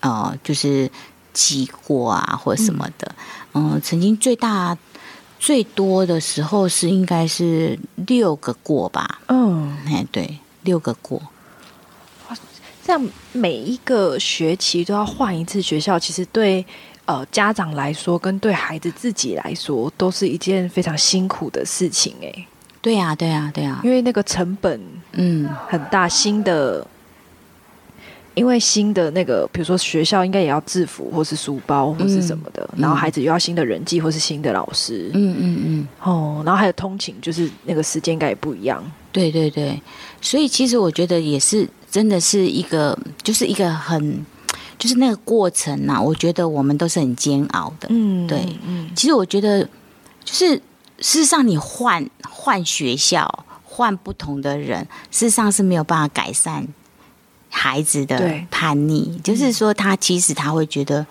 [0.00, 0.88] 呃，就是
[1.32, 3.14] 记过啊，或者什么的。
[3.54, 4.76] 嗯，曾经最大
[5.40, 9.20] 最多的时候是应该是六个过吧。
[9.26, 11.20] 嗯，哎，对，六个过。
[12.84, 16.64] 这样每一个学期都要换一次学校，其实对
[17.04, 22.12] 呃家长来说，跟对孩子自己来说，都是一件非常辛苦的事情。
[22.20, 22.46] 哎，
[22.80, 24.80] 对呀，对呀，对呀，因为那个成本
[25.12, 26.84] 嗯很大，新的，
[28.34, 38.82] 因为新的那个，比如说学校应该也要制服或是书包或是什么的，然后孩子又要新的人际或是新的老师，嗯嗯嗯，哦，然后还有通勤，就是那个时间应该也不一样。
[39.12, 39.80] 对对对，
[40.20, 41.68] 所以其实我觉得也是。
[41.92, 44.24] 真的是一个，就是一个很，
[44.78, 46.00] 就是那个过程呐。
[46.00, 47.86] 我觉得我们都是很煎熬的。
[47.90, 48.90] 嗯，对，嗯。
[48.96, 49.62] 其实我觉得，
[50.24, 50.56] 就是
[50.98, 56.66] 事实上，你换换学校，换不同的人，事实上是没有办法改善
[57.50, 59.20] 孩子的叛逆。
[59.22, 61.06] 就是说，他其实他会觉得。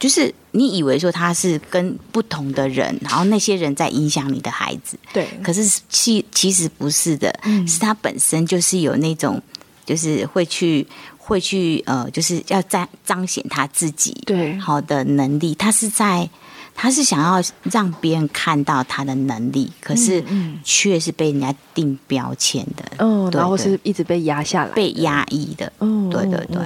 [0.00, 5.26] 就是你以为说他是跟不同的人，然后那些人在影响你的孩子，对。
[5.42, 7.36] 可是其其实不是的，
[7.66, 9.42] 是他本身就是有那种，
[9.88, 15.54] 就是会去会去呃，就是要彰彰显他自己对好的能力。
[15.54, 16.28] 他是在
[16.74, 20.22] 他是想要让别人看到他的能力，可是
[20.62, 26.60] 却是被人家定标签的，嗯，然后是一直被压下来、被压抑的，嗯，对对对。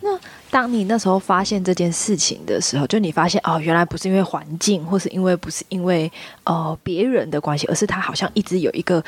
[0.00, 0.18] 那。
[0.54, 6.08] 当你那时候发现这件事情的时候，就你发现哦，原来不是因为环境，或是因为不是因为
[6.44, 9.02] 呃别人的关系，而是他好像一直有一个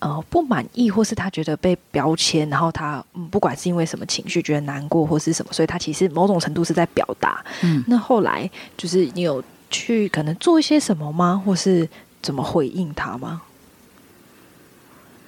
[0.00, 7.44] 呃不满意，或是他觉得被标签，然后他嗯不管是因为什么情绪觉得难过或是什么，所以他其实某种程度是在表达。
[7.62, 11.40] 嗯，那后来就是你有去可能做一些什么吗？
[11.46, 11.88] 或是
[12.20, 13.40] 怎么回应他吗？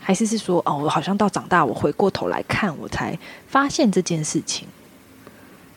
[0.04, 4.66] 还是是说哦，我好像到长大，我回过头来看，我才发现这件事情。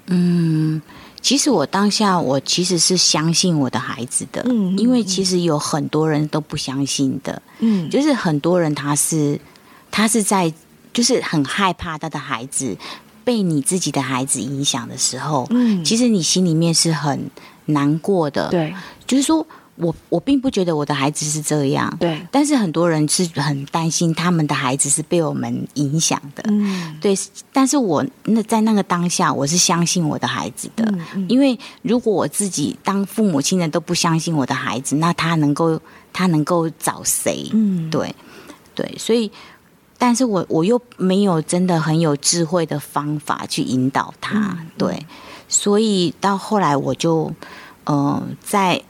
[0.07, 0.81] 嗯，
[1.25, 9.41] 其实我当下我其实是相信我的孩子的，嗯，因为其实有很多人都不相信的，嗯，就是很多人他是
[9.89, 10.53] 他是在
[10.93, 12.77] 就是很害怕他的孩子
[13.23, 17.27] 被你自己的孩子影响的时候，嗯，其实你心里面是很
[17.65, 18.71] 难过的，对，
[19.07, 19.43] 就是说。
[19.75, 22.25] 我我并不觉得我的孩子是这样，对。
[22.31, 27.13] 但是很多人是很担心他们的孩子是被我们影响的，嗯，对。
[27.51, 30.93] 但是我那在那个当下，我是相信我的孩子的，
[31.27, 35.77] 因为如果我自己当父母亲的都不相信我的孩子，那他能够
[36.13, 37.49] 他能够找谁？
[37.51, 38.15] 嗯，对，
[38.73, 38.95] 对。
[38.97, 39.29] 所以，
[39.97, 45.05] 但是我我又没有真的很有智慧的方法去引导他，对。
[45.49, 47.29] 所以到后来，我就
[47.85, 48.81] 嗯在。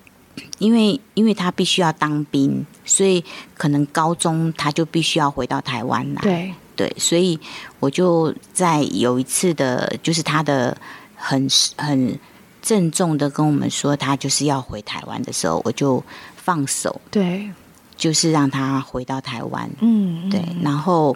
[0.58, 3.24] 因为因为他必须要当兵，所以
[3.58, 6.22] 可能高中他就必须要回到台湾来。
[6.22, 7.38] 对对，所以
[7.80, 10.76] 我就在有一次的，就是他的
[11.16, 12.18] 很很
[12.62, 16.02] 郑重的跟我们说，他就是要回台湾的时候，我就
[16.38, 17.02] 放手。
[17.12, 17.50] 对，
[17.98, 19.70] 就是让他回到台湾。
[19.82, 20.42] 嗯，对。
[20.62, 21.16] 然后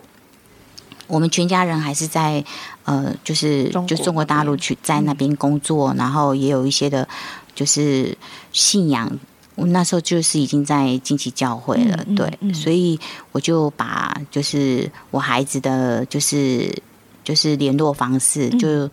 [1.08, 2.44] 我们全家人还是在
[2.84, 7.08] 呃，就是就中国大陆去在那边工作，然后也有一些的。
[7.56, 8.18] 就是
[8.54, 9.12] 信仰，
[9.60, 12.98] 我那时候就是已经在近期教会了，对，所以
[13.34, 16.74] 我就把就是我孩子的就是
[17.24, 18.90] 就是联络方式，就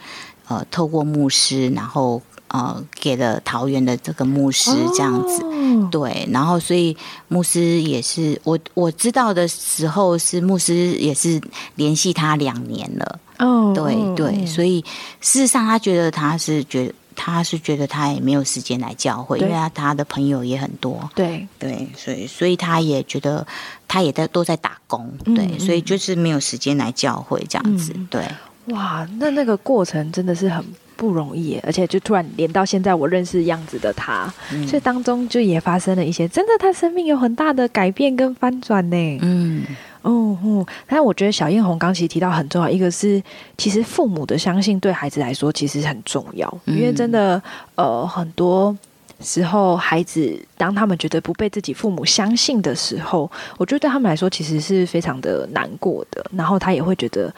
[0.48, 5.44] 呃透过牧师，然后呃给了桃园的这个牧师这样子，
[5.90, 6.96] 对，然后所以
[7.28, 11.40] 牧师也是我我知道的时候是牧师也是
[11.76, 14.84] 联系他两年了，哦，对对，所以
[15.20, 16.94] 事实上他觉得他是觉得。
[17.16, 21.10] 他是觉得他也没有时间来教会，因为他他的朋友也很多。
[21.14, 23.44] 对对，所以所以他也觉得
[23.88, 27.92] 他也在都在打工，对，所以就是没有时间来教会这样子。
[28.10, 28.22] 对，
[28.66, 34.32] 哇，那那个过程真的是很不容易，而且就突然连到现在我认识样子的他，
[34.68, 39.18] 所以当中就也发生了一些真的，他生命有很大的改变跟翻转呢。
[39.22, 39.64] 嗯。
[40.06, 43.22] 哦哦，但我觉得小艳红刚其实提到很重要，一个是
[43.58, 47.42] 其实父母的相信对孩子来说其实很重要，因为真的
[47.74, 48.76] 呃很多
[49.20, 57.34] 时候孩子当他们觉得不被自己父母相信的时候，我觉得对他们来说其实是非常的难过的，然后他也会觉得。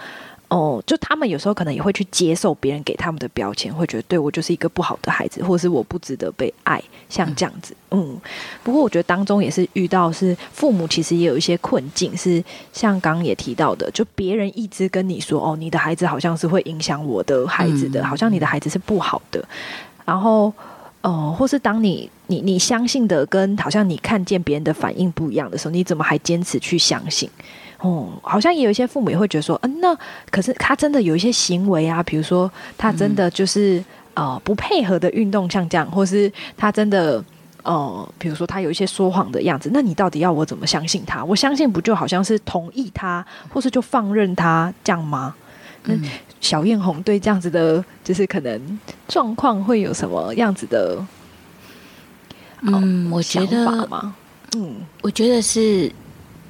[0.49, 7.77] 哦，就他们有时候可能也会去接受别人给他们的标签，会觉得对我就是一个不好的孩子，或者是我不值得被爱，像这样子。
[7.91, 8.19] 嗯，
[8.63, 19.47] 不过我觉得当中也是遇到是父母其实也有一些困境，是像刚刚也提到的，就别人一直跟你说哦，你的孩子好像是会影响我的孩子的，好像你的孩子是不好的，
[20.07, 20.51] 然后
[21.03, 27.29] 哦，或是当你你你相信的跟好像你看见别人的反应不一样的时候，你怎么还坚持去相信？
[27.81, 29.97] 哦，好像也有一些父母也会觉得说，嗯，那
[30.31, 33.83] 可是他真的有一些行为啊，比如说他真的就是
[34.15, 37.23] 呃不配合的运动，像这样，或是他真的
[37.63, 41.25] 呃，比如说他有一些说谎的样子，那你到底要我怎么相信他？
[41.25, 45.33] 我相信不就好像是同意他，或是就放任他这样吗？
[45.85, 46.03] 嗯，
[46.41, 50.99] 小艳红对这样子的，就是可能状况会有什么样子的？
[52.63, 54.17] 嗯，我觉得吗？
[54.57, 55.93] 嗯，我觉得是。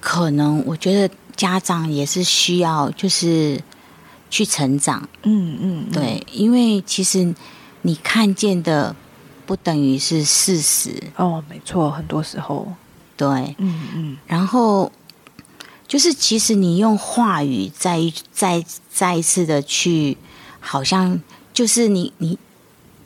[0.01, 3.61] 可能我觉得家长也是需要，就是
[4.31, 5.09] 去成长。
[5.23, 7.35] 嗯嗯，对，因为其实
[7.83, 8.95] 你看见的
[9.47, 11.03] 不等于是事实。
[11.17, 12.73] 哦，没错，很多时候，
[13.17, 14.17] 对，嗯嗯。
[14.27, 14.91] 然后
[15.87, 18.01] 就是其实你用话语再
[18.33, 20.17] 再再一次的去，
[20.61, 21.21] 好像
[21.53, 22.39] 就是你你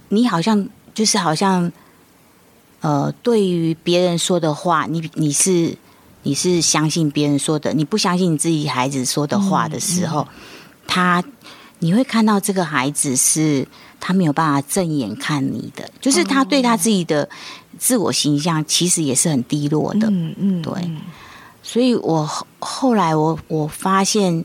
[0.08, 1.70] 你好像就是好像，
[2.80, 5.76] 呃，对于别人说的话，你你是。
[6.24, 10.26] 你是相信别人说的，你不相信你自己孩子说的话的时候，
[10.86, 11.22] 他
[11.80, 13.66] 你会看到这个孩子是
[13.98, 17.28] 他没有办法正眼看你的，就是他对他自己的
[17.78, 20.08] 自我形象其实也是很低落的。
[20.10, 20.72] 嗯嗯，对。
[21.62, 22.28] 所以我
[22.60, 24.44] 后来我我发现，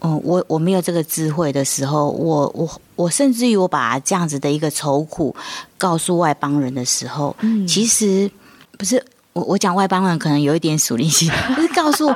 [0.00, 5.34] 嗯，我我没有这个智慧的时候，我我我甚至于我把这样子的一个愁苦
[5.78, 8.30] 告诉外邦人的时候，嗯其实
[8.76, 9.02] 不是。
[9.36, 12.10] 我我讲外邦人可能有一点属灵性， 就是告诉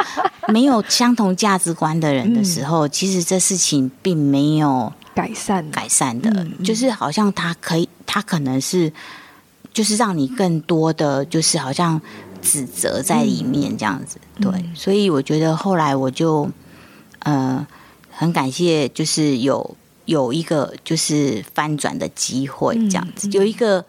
[0.48, 5.70] 没有相同价值观的人的时候，其实这事情并没有改善。
[5.70, 8.90] 改善的，就是好像他可以，他可能是
[9.70, 12.00] 就是让你更多的就是好像
[12.40, 16.48] 指责在里面这样子，对，所以我觉得后来我就
[17.18, 17.66] 呃
[18.10, 23.84] 很感谢，就是有有一个就是翻转的机会这样子，有一个。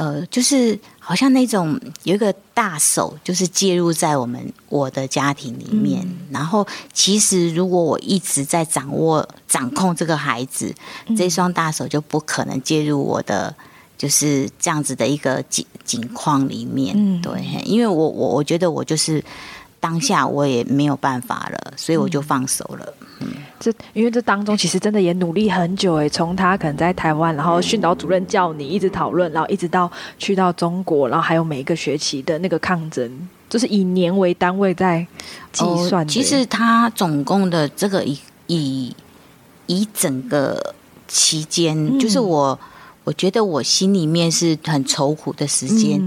[0.00, 6.06] 呃，就是好像那种有一个大手，就是介入在我们我的家庭里面。
[6.30, 10.74] 然后，其实如果我一直在掌握、掌控这个孩子，
[11.16, 13.54] 这双大手就不可能介入我的，
[13.96, 17.22] 就是这样子的一个景景况里面。
[17.22, 19.24] 对，因为我我我觉得我就是
[19.80, 22.94] 当下我也没有办法了，所以我就放手了。
[23.20, 23.28] 嗯。
[23.60, 35.04] 这因为这当中其实真的也努力很久诶，从他可能在台湾，然后训导主任叫你一直讨论，然后一直到去到中国，然后还有每一个学期的那个抗争，就是以年为单位在
[35.52, 36.06] 计算。
[36.06, 38.94] 其实他总共的这个以以
[39.66, 40.74] 以整个
[41.08, 42.56] 期间，就是我
[43.08, 45.98] 我觉得我心里面是很愁苦的时间，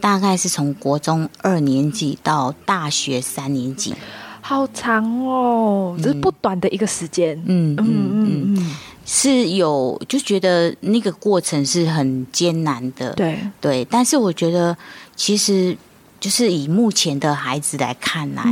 [0.00, 3.94] 大概是从国中二年级到大学三年级。
[4.40, 7.36] 好长哦，这是不短的一个时间。
[7.44, 13.12] 嗯嗯嗯嗯，是有就觉得那个过程是很艰难的。
[13.12, 14.74] 对对，但是我觉得
[15.14, 15.76] 其实
[16.18, 18.44] 就是以目前的孩子来看来，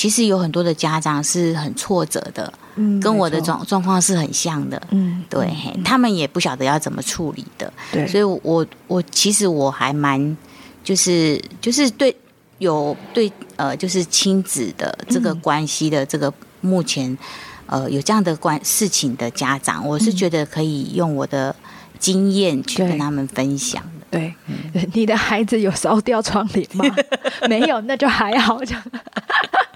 [0.00, 4.80] 其实有很多的家长是很挫折的，嗯跟我的状状况是很像的。
[4.92, 7.70] 嗯，对他们也不晓得要怎么处理的。
[7.92, 10.34] 对，所以我我其实我还蛮
[10.82, 12.16] 就是就是对。
[12.60, 17.16] 有对呃，就是亲子的这个关系的这个目前
[17.64, 21.56] 呃有这样的关事情的家长，我是觉得可以用我的
[21.98, 24.18] 经验去跟他们分享的。
[24.72, 26.84] 对，你的孩子有烧掉窗帘吗？
[27.48, 28.62] 没有，那就还好。
[28.64, 28.82] 这样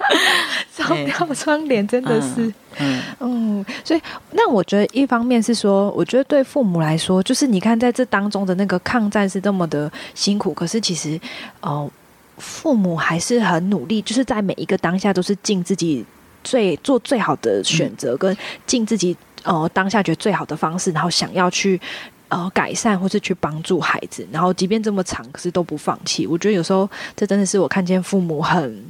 [0.70, 4.00] 烧掉窗帘真的是，嗯嗯，所以
[4.32, 11.20] 那我觉得一方面是说，我觉得对父母来说，就是你看在这当中的那个抗战是这么的辛苦，可是其实
[11.60, 11.90] 哦。
[12.36, 16.04] 父母还是很努力，就是在每一个当下都是尽自己
[16.42, 18.36] 最做最好的选择，跟
[18.66, 21.80] 尽自己呃当下觉得最好的方式，然后想要去
[22.34, 26.26] 呃改善或是去帮助孩子，然后即便这么长，可是都不放弃。
[26.26, 28.84] 我觉得有时候这真的是我看见父母很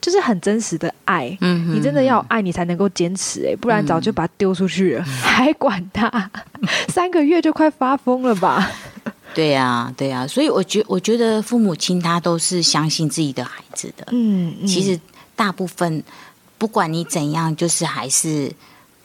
[0.00, 1.36] 就是很真实的爱。
[1.40, 6.30] 嗯，你真的要爱你才能够坚持，哎，不然早就把它丢出去了， 还管他？
[6.88, 8.70] 三个月就快发疯了吧？
[9.32, 14.06] 对呀，对呀，所以我觉我觉得父母亲他都是相信自己的孩子的。
[14.10, 14.98] 嗯，其实
[15.36, 16.02] 大部分
[16.58, 18.52] 不管你怎样，就是还是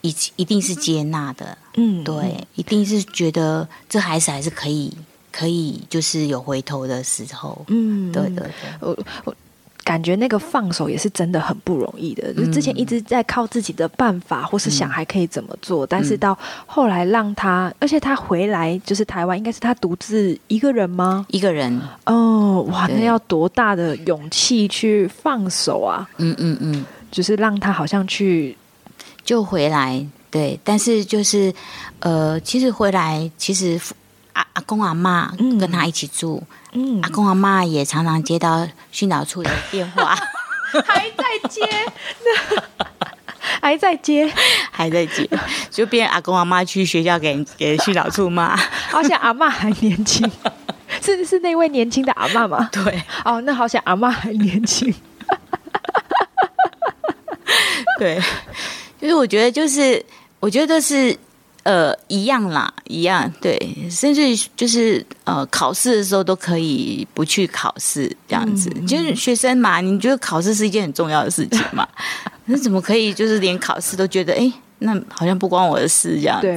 [0.02, 4.92] 一一定是接纳的，嗯，对，一定是觉得这孩子还是可以，
[5.32, 8.50] 可以就是有回头的时候，嗯，对对对，
[8.80, 9.36] 我我
[9.84, 12.34] 感觉那个放手也是真的很不容易的。
[12.34, 21.26] 就之前一直在靠自己的办法，或是想还可以怎么做，但是到后来让他，而且他回来就是台湾，应该是他独自一个人吗？
[21.30, 26.10] 一个人，哦，哇，那要多大的勇气去放手啊！
[26.18, 28.58] 嗯嗯嗯，就是让他好像去，
[29.24, 30.04] 就回来，
[30.36, 31.54] 对，但是就是
[32.02, 33.80] 呃，其实回来，其实
[34.34, 35.58] 阿阿公阿妈嗯。
[35.58, 37.00] 跟他一起住，嗯。
[37.04, 40.14] 阿公阿妈也常常接到训导处的电话，
[40.86, 41.62] 还在接，
[43.62, 44.30] 还在接，
[44.72, 45.26] 还在接，
[45.72, 48.58] 就变阿公阿妈去学校给给训导处骂，
[48.92, 50.30] 好像阿妈还年轻，
[51.02, 52.70] 是是那位年轻的阿妈吗？
[52.74, 54.94] 对哦，那好像阿妈还年轻。
[57.98, 58.22] 对，
[59.00, 60.06] 就是我觉得就是
[60.46, 61.18] 我觉得是
[61.64, 63.58] 呃一样啦，一样对，
[63.90, 64.22] 甚至
[64.56, 71.88] 就是呃考试的时候都可以不去考试这样子，就是学生嘛，你觉得考试是一件很重要的事情嘛？
[72.46, 76.48] 那怎么可以就是连考试都觉得哎、诶那好像不关我的事这样子？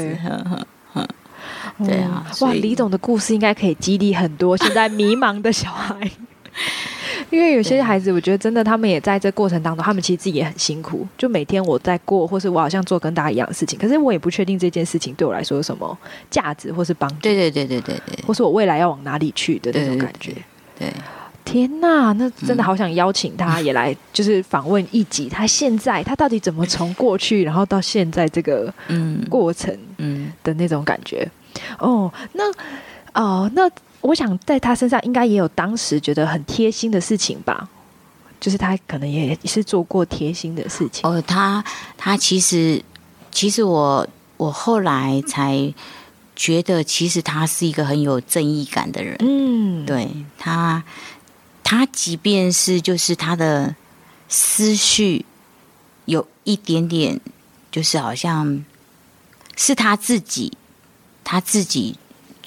[1.86, 5.98] 对啊哇，所以李董的故事应该可以激励很多现在迷茫的小孩，
[7.30, 11.06] 因为有些孩子，我觉得真的他们也在这过程当中，他们其实自己也很辛苦。
[11.16, 15.96] 就每天我在过，或是我好像做跟大家一样的事情，可是我也不确定这件事情对我来说有什么
[16.30, 20.32] 价值或是帮助，对对对对对对或是我未来要往哪里去的那种感觉。
[20.78, 20.88] 对，
[21.44, 31.28] 天呐，那真的好想邀请他也来，就是访问一集，他现在他到底怎么从过去，然后到现在这个嗯过程嗯的那种感觉。
[31.78, 32.44] 哦，那
[33.14, 33.68] 哦，那
[34.08, 37.68] 我想在他身上应该也有当时觉得很贴心的事情吧，
[38.40, 41.08] 就是他可能也是做过贴心的事情。
[41.08, 41.62] 哦，他
[41.98, 42.82] 他其实
[43.30, 45.74] 其实我我后来才
[46.34, 49.14] 觉得，其实他是一个很有正义感的人。
[49.18, 50.82] 嗯，对他，
[51.62, 53.76] 他即便是就是他的
[54.26, 55.26] 思绪
[56.06, 57.20] 有一点点，
[57.70, 58.64] 就是好像
[59.54, 60.56] 是他自己
[61.22, 61.98] 他自己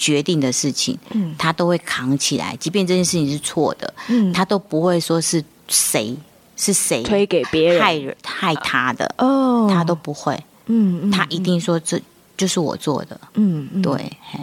[0.01, 1.35] 决定的事情，嗯。
[1.37, 6.17] 他都会扛起来，即便这件事情是错的，嗯，他都不会说是谁
[6.57, 7.79] 是谁推给别人。
[7.79, 10.33] 害人害他的，哦，他都不会，
[10.65, 12.01] 嗯，嗯他一定说这
[12.35, 13.81] 就是我做的，嗯嗯。
[13.83, 13.93] 对，
[14.31, 14.39] 嘿，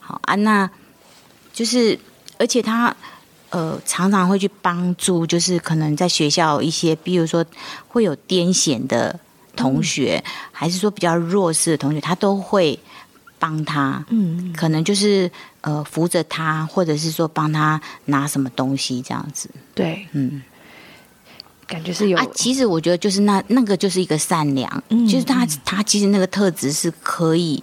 [0.00, 0.68] 好啊，那
[1.52, 1.98] 就是，
[2.38, 2.94] 而且他
[3.50, 7.44] 呃常常会去帮助，就是可能在学校一些，比如说
[7.88, 9.18] 会有癫痫的
[9.54, 12.78] 同学，还是说比较弱势的同学，他都会
[13.42, 14.52] 帮他，嗯。
[14.56, 15.28] 可能就是
[15.62, 20.40] 呃扶着他，或者是说帮他拿什么东西这样子，对，嗯。
[21.66, 25.04] 感觉是有啊，其实我觉得就是那那个就是一个善良，嗯。
[25.08, 27.62] 就是他嗯他其实那个特质是可以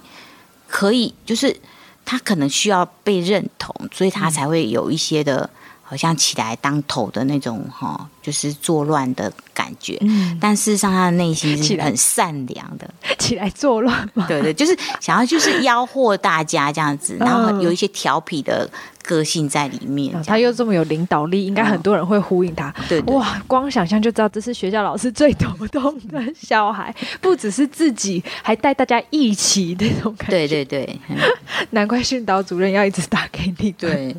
[0.68, 1.56] 可以，就是
[2.04, 4.30] 他可能需要被认同，所以他嗯。
[4.30, 5.48] 才会有一些的，
[5.82, 9.96] 好像起来当头的那种哈，就是作乱的感觉。
[10.02, 18.68] 嗯但事实上，他的内心是很善良的， 起来作乱嘛，对对，就是想要就是吆喝大家这样子，然后嗯有一些调皮的
[19.02, 20.14] 个性在里面。
[20.24, 22.72] 他又这么有领导力，应该嗯很多人会呼应他。
[22.88, 30.30] 对对哇，光想象就知道这是学校老师最头痛的小孩， 不只是自己，还带大家一起那种感觉。
[30.30, 31.16] 对对对嗯
[31.70, 34.14] 难怪训导主任要一直打给你。，对，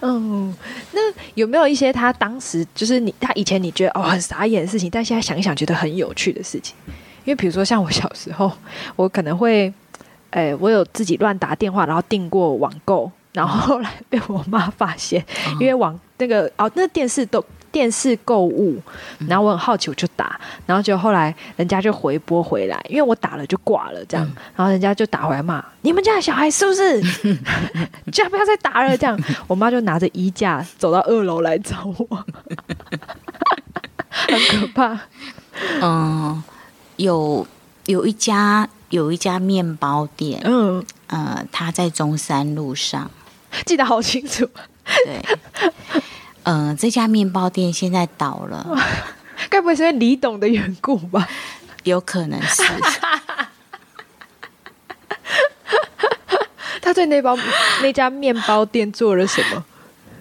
[0.00, 0.54] 嗯，
[0.92, 1.00] 那
[1.34, 6.74] 有没有一些他当时就是你他以前你觉得哦很傻眼的事情，但现在想一想觉得很有趣的事情？
[7.24, 8.50] 因为比如说像我小时候，
[8.96, 9.72] 我可能会，
[10.30, 15.24] 哎、我有自己乱打电话，然后订过网购，然后后来被我妈发现，
[15.60, 18.80] 因为网那个哦，那电视都电视购物，
[19.26, 27.02] 然后我很好奇，我就打，然后就后来人家就回拨回来，因为我打了就挂了这样，然后人家就打回来骂你们家的小孩是不是，
[28.12, 29.18] 叫不要再打了这样，
[29.48, 32.06] 我妈就拿着衣架走到二楼来找我，
[34.10, 35.00] 很可怕，
[35.80, 36.42] 嗯，
[36.96, 37.46] 有
[37.86, 43.10] 有一家有一家面包店，嗯，呃，它在中山路上，
[43.64, 44.46] 记得好清楚，
[45.06, 45.22] 对，
[46.44, 48.66] 呃，这家面包店现在倒了，
[49.48, 51.28] 该不会是因为李董的缘故吧？
[51.84, 52.62] 有可能是，
[56.80, 57.36] 他对那包
[57.82, 59.64] 那家面包店做了什么？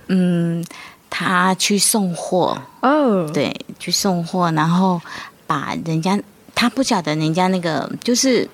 [0.08, 0.66] 嗯，
[1.10, 5.00] 他去送货，哦，对，去送货，然后
[5.46, 6.20] 把人家
[6.56, 8.50] 他不晓得人家那个就是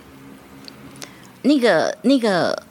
[1.43, 2.61] 那个那个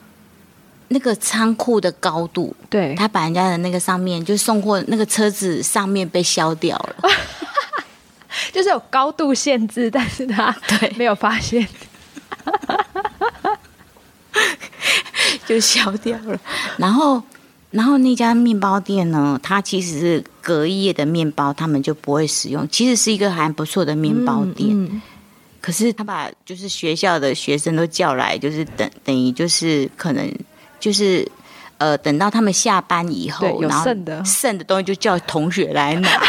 [0.89, 6.97] 那个仓库的高度，对，他把人家的那个上面就送货那个车子上面被削掉了。
[8.53, 11.67] 就是有高度限制，但是他对没有发现，
[15.47, 16.39] 就消掉了。
[16.77, 17.23] 然后，
[17.71, 22.69] 然后那家面包店呢，它其实是隔夜的面包，他们就不会使用。
[22.71, 25.01] 其实是一个还不错的面包店，嗯
[25.59, 30.33] 可是他把就是学校的学生都叫来，就是等等于就是可能
[30.81, 31.31] 就是
[31.79, 34.25] 呃，等到他们下班以后然后剩的。
[34.25, 36.09] 剩的东西就叫同学来拿。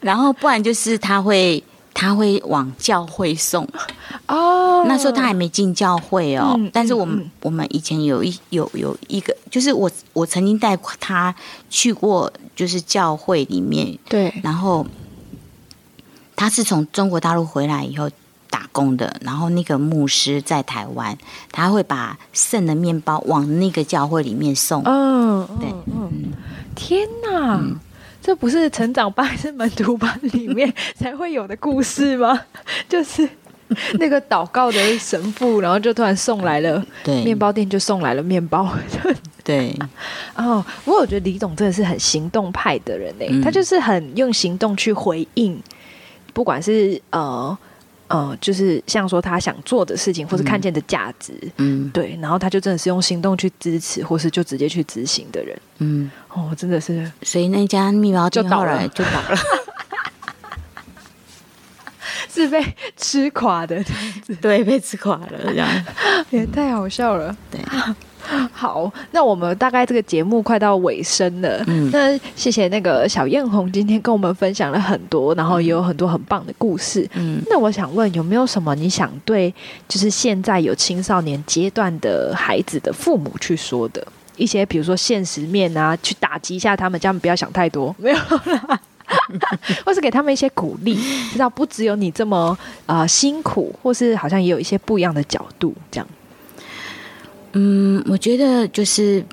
[0.00, 3.68] 然后不然就是他会他会往教会送，
[4.26, 11.34] 哦，那时候他还没进教会哦，嗯但是我们、我们以前有一有有一个，就是我我曾经带他
[11.68, 14.86] 去过，就是教会里面，对，然后
[16.34, 18.10] 他是从中国大陆回来以后
[18.50, 21.16] 打工的，然后那个牧师在台湾，
[21.52, 26.32] 他会把剩的面包往那个教会里面送，嗯，对嗯嗯，
[26.74, 27.60] 天哪！
[28.22, 32.38] 这不是成长班还是门徒班里面才会有的故事吗？
[32.86, 33.26] 就是
[33.94, 38.68] 那个祷告的神父，然后就突然送来了对面包店，就送来了面包。
[39.42, 39.74] 对
[40.36, 45.58] 哦，不过我觉得李总真的是很行动派的人呢、嗯他就是很用行动去回应，
[46.34, 47.56] 不管是呃
[48.10, 51.88] 呃，就是像说他想做的事情，或是看见的价值，嗯。
[51.90, 55.56] 对，然后他就真的是用行动去支持，或是就直接去执行的人。
[55.78, 59.36] 嗯，哦，真的是所以那家面包就倒了就倒了，
[62.28, 62.64] 是被
[62.96, 63.80] 吃垮的，
[64.40, 65.68] 对，被吃垮了这样，
[66.30, 67.36] 也太好笑了。
[67.50, 67.60] 对，
[68.52, 77.08] 好，那我们大概这个节目快到尾声了，嗯那谢谢那个小艳红今天跟我们分享了很多，然后也有很多很棒的故事。
[77.14, 77.40] 嗯。
[77.48, 79.52] 那我想问，有没有什么你想对
[79.88, 84.06] 就是现在有青少年阶段的孩子的父母去说的
[84.36, 88.80] 一些，比如说现实面啊，去打击一下他们，叫他们不要想太多， 没有啦。
[89.84, 90.96] 或是给他们一些鼓励，
[91.32, 92.56] 知道不只有你这么
[92.86, 96.06] 啊、呃辛苦，或是好像也有一些不一样的角度，这样。
[97.52, 99.24] 嗯，我觉得就是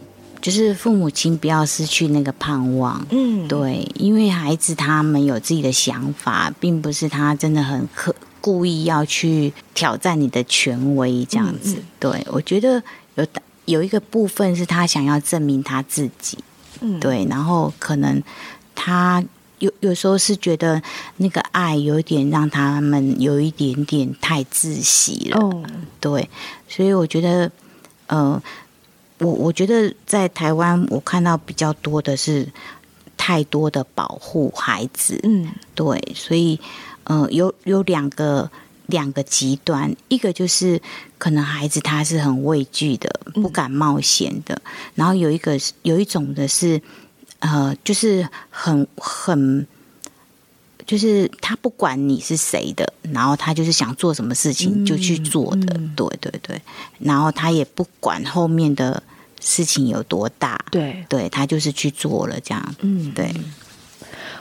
[0.41, 11.76] 就是父母亲不要失去那个盼望，嗯，对，因为孩子他们有自己的想法，并不是他真的很刻故意要去挑战你的权威这样子。
[11.76, 12.82] 嗯嗯对我觉得
[13.15, 13.26] 有
[13.65, 16.38] 有一个部分是他想要证明他自己，
[16.82, 18.22] 嗯，对，然后可能
[18.74, 19.24] 他。
[19.59, 20.80] 有有时候是觉得
[21.15, 25.63] 那个爱有一点让他们有一点点太窒息了，哦，
[25.99, 26.30] 对，
[26.70, 27.51] 所以我觉得，
[28.08, 28.41] 呃，
[29.20, 32.47] 我我觉得在台湾，我看到比较多的是
[33.16, 36.60] 太多的保护孩子，嗯对，所以，
[37.05, 38.49] 呃，有有两个
[38.88, 40.82] 两个极端，一个就是
[41.18, 44.62] 可能孩子他是很畏惧的，嗯不敢冒险的，
[44.95, 46.82] 然后有一个是有一种的是，
[47.39, 49.68] 呃，就是很很。
[50.88, 55.93] 就是他不管你是谁的，然后他就是想做什么事情就去做的，嗯。
[55.95, 56.61] 对对对，
[56.97, 59.03] 然后他也不管后面的
[59.41, 63.31] 事情有多大，对，对他就是去做了这样，嗯，对，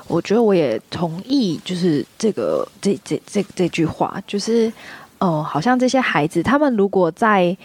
[0.06, 4.72] 我觉得我也同意，就是这个这这这这句话，就是
[5.18, 7.56] 哦、呃好像这些孩子，他们如果在。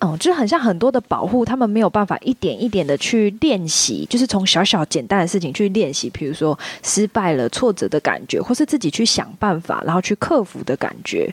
[0.00, 11.32] 嗯，就是很像很多的保护，他们没有办法一点一点的去练习，就是从小小简单的事情去练习，比如说失败了、挫折的感觉，或是自己去想办法，然后去克服的感觉。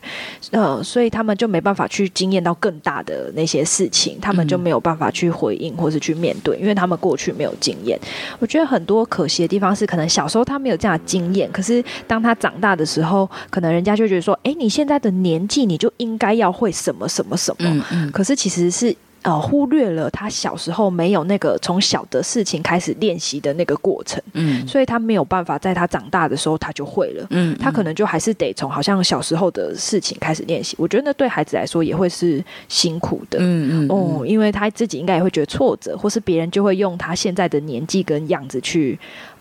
[0.50, 7.98] 呃，所以他们就没办法去经验到更大的那些事情，他们就没有办法去回应或是去面对，因为他们过去没有经验。
[8.38, 17.68] 我觉得很多可惜的地方是，可能小时候他没有这样的经验，可是当他长大的时候，可能人家就觉得说，哎，你现在的年纪，你就应该要会什么什么什么。
[17.68, 27.26] 嗯嗯可是其实是呃忽略了他小时候没有那个从小的事情开始练习的那个过程，嗯所以他没有办法在他长大的时候他就会了。
[27.30, 30.76] 嗯，他可能就还是得从好像小时候的事情开始练习。
[30.78, 33.38] 我觉得那对孩子来说也会是辛苦的。
[33.40, 38.96] 嗯嗯哦，因为他自己应该也会觉得挫折，或是别人就会用他现在的年纪跟样子去，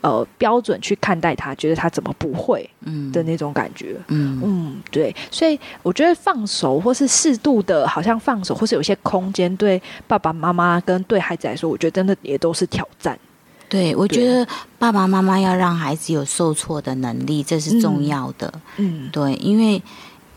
[0.07, 3.97] 呃，标准去看待他，觉得他怎么不会嗯的那种感觉。
[4.07, 13.19] 嗯嗯，对，所以我觉得放手或是适度的，好像放手，或是有些空间，对爸爸妈妈跟对孩子来说，我觉得真的也都是挑战。
[13.67, 14.47] 对，我觉得
[14.79, 18.53] 爸爸妈妈要让孩子有受挫的能力，这是重要的。
[18.77, 19.83] 嗯，对，因为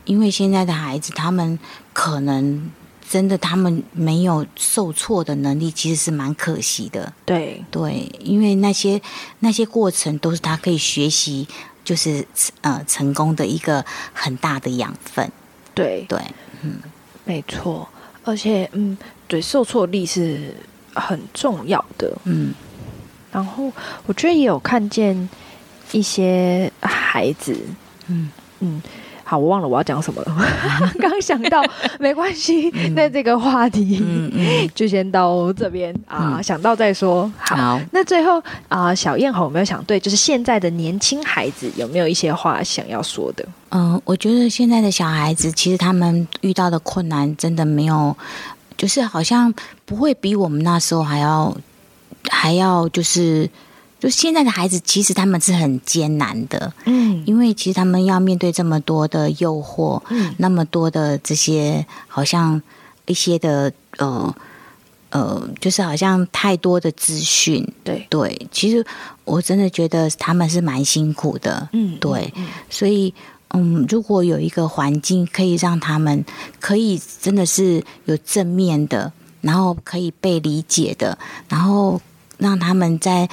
[0.04, 1.56] 因为现在的孩子，他们
[1.92, 2.68] 可能
[3.10, 7.12] 真的他们没有受挫的能力，其实是蛮可惜的。
[7.26, 9.02] 对，对，因为那些
[9.40, 11.48] 那些过程都是他可以学习，
[11.82, 12.24] 就是
[12.60, 15.28] 呃成功的一个很大的养分。
[15.74, 16.20] 对，对，
[16.62, 16.76] 嗯
[17.24, 17.88] 没错。
[18.22, 18.96] 而且，嗯，
[19.26, 20.54] 对，受挫力是
[20.94, 22.16] 很重要的。
[22.22, 22.54] 嗯
[23.32, 23.72] 然后
[24.06, 25.28] 我觉得也有看见
[25.90, 27.56] 一些孩子，
[28.06, 28.30] 嗯
[28.60, 28.80] 嗯。
[29.30, 30.36] 好，我忘了我要讲什么了。
[30.98, 31.62] 刚想到，
[32.00, 32.68] 没关系。
[32.96, 34.02] 那这个话题
[34.74, 37.32] 就先到这边啊，想到再说。
[37.38, 43.46] 好，那最后啊，小燕红有没有想对，就是现在的年轻孩子有没有一些话想要说的？
[43.70, 48.16] 嗯，我觉得现在的小孩子其实他们遇到的困难真的没有，
[48.76, 49.54] 就是好像
[49.84, 51.56] 不会比我们那时候还要
[52.28, 53.48] 还要就是。
[54.00, 62.60] 就现在的孩子，其实他们是很艰难的，嗯，因为其实他们要面对这么多的诱惑，嗯，那么多的这些，好像
[63.04, 64.34] 一些的，呃，
[65.10, 68.06] 呃，就是好像太多的资讯，对。
[68.08, 68.82] 对，其实
[69.24, 72.32] 我真的觉得他们是蛮辛苦的，嗯，对，
[72.70, 73.12] 所以，
[73.50, 76.24] 嗯，如果有一个环境可以让他们
[76.58, 81.18] 可以真的是有正面的，然后可以被理解的，
[81.50, 82.00] 然后。
[82.40, 83.28] 让他们在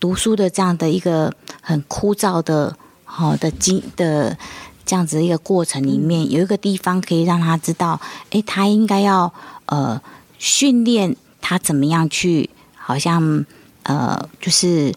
[0.00, 4.36] 读书的这样的一个很枯燥的、好的经的
[4.84, 8.00] 这样子一个过程里面，有一个地方可以让他知道，
[8.30, 9.32] 哎，他应该要
[9.66, 10.00] 呃
[10.38, 13.44] 训练他怎么样去，好像
[13.82, 14.92] 呃就是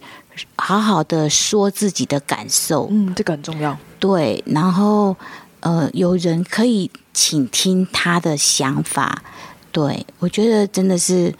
[0.55, 2.87] 好好的说自己的感受。
[2.89, 3.77] 嗯，这个很重要。
[3.99, 5.15] 对，然后
[5.59, 9.21] 呃有人可以倾听他的想法。
[9.71, 11.35] 对我觉得真的是。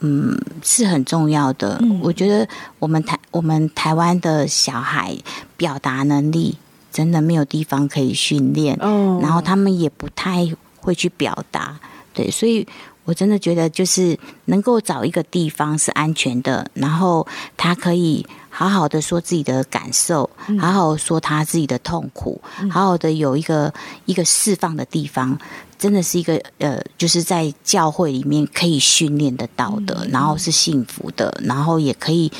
[0.00, 1.80] 嗯，是很重要的。
[2.02, 2.46] 我觉得
[2.78, 5.16] 我们台我们台湾的小孩
[5.56, 6.56] 表达能力
[6.90, 8.76] 真的没有地方可以训练，
[9.20, 11.78] 然后他们也不太会去表达。
[12.12, 12.66] 对，所以
[13.04, 17.26] 我真的觉得就是能够找一个地方是安全的，然后
[17.56, 20.28] 他可以好好的说自己的感受，
[20.58, 22.40] 好好说他自己的痛苦，
[22.70, 23.72] 好好的有一个
[24.06, 25.38] 一个释放的地方。
[25.80, 32.30] 真的是一个呃，就是在教会里面可以训练得到的，然后是幸福的，然后也可以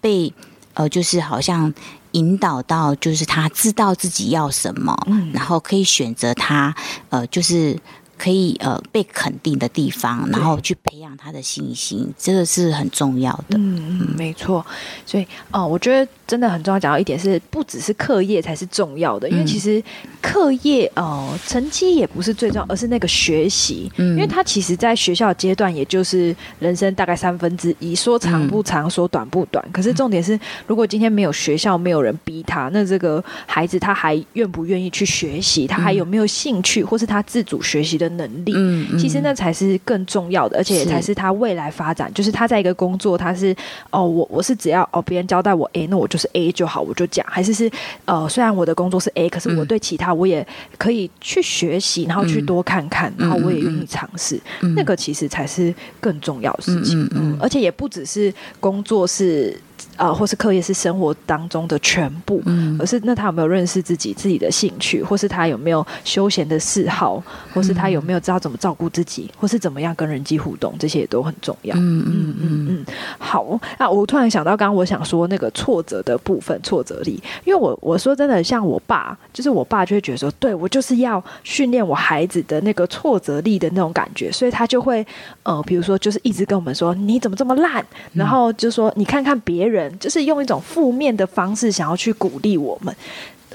[0.00, 0.32] 被
[0.74, 1.74] 呃，就是好像
[2.12, 4.96] 引导到，就是他知道自己要什么，
[5.32, 6.74] 然后可以选择他
[7.10, 7.76] 呃，就是。
[8.16, 13.58] 可以呃被肯定的地方，然后去培养他的信心，这个是很重要的。
[13.58, 14.64] 嗯嗯，没错。
[15.04, 16.80] 所以哦，我觉得真的很重要。
[16.80, 19.82] 讲到一点是，不只是课业才是重要的，因为其实
[20.22, 23.90] 课业哦成绩也不是最重要，而是那个学习。
[23.96, 29.62] 嗯，因为他其实在学校阶段，也就是人生大概三分之一，说长不长，说短不短。
[29.72, 35.66] 可是重点是，如果今天没有学校，没有人逼他，那这个孩子他还愿不愿意去学习？
[35.66, 38.04] 他还有没有兴趣，或是他自主学习的？
[38.14, 42.08] 能力，嗯，其实那才是更重要的，而且才是他未来发展。
[42.14, 43.52] 就是他在一个工作，他是
[43.90, 47.26] 哦，我我是只要哦，别人交代我哎那我就是 A 就好，我就讲。
[47.28, 47.68] 还是是
[48.04, 50.46] 呃，虽然我的工作是 A，可是我对其他我也
[50.78, 54.40] 可以去学习，然后去多看看，然后我也愿意尝试。
[54.76, 57.04] 那个其实才是更重要的事情。
[57.16, 59.60] 嗯，而且也不只是工作是。
[59.96, 67.22] 啊，或是课业是生活当中的全部，嗯，而是那他有没有认识自己自己的兴趣，或是他有没有休闲的嗜好，
[67.52, 71.76] 或是他有没有知道怎么照顾自己，或是怎么样跟人际互动，这些也都很重要。
[71.76, 72.86] 嗯嗯嗯嗯。
[73.18, 85.06] 好，那我突然想到，刚刚我想说那个挫折的部分，挫折力，因为我我说真的，像我爸，就是我爸就会觉得说，对我就是要训练我孩子的那个挫折力的那种感觉，所以他就会
[85.44, 89.83] 呃，比如说就是一直跟我们说，你怎么这么烂，然后就说你看看别人。
[89.98, 92.94] 就是用一种负面的方式想要去鼓励我们，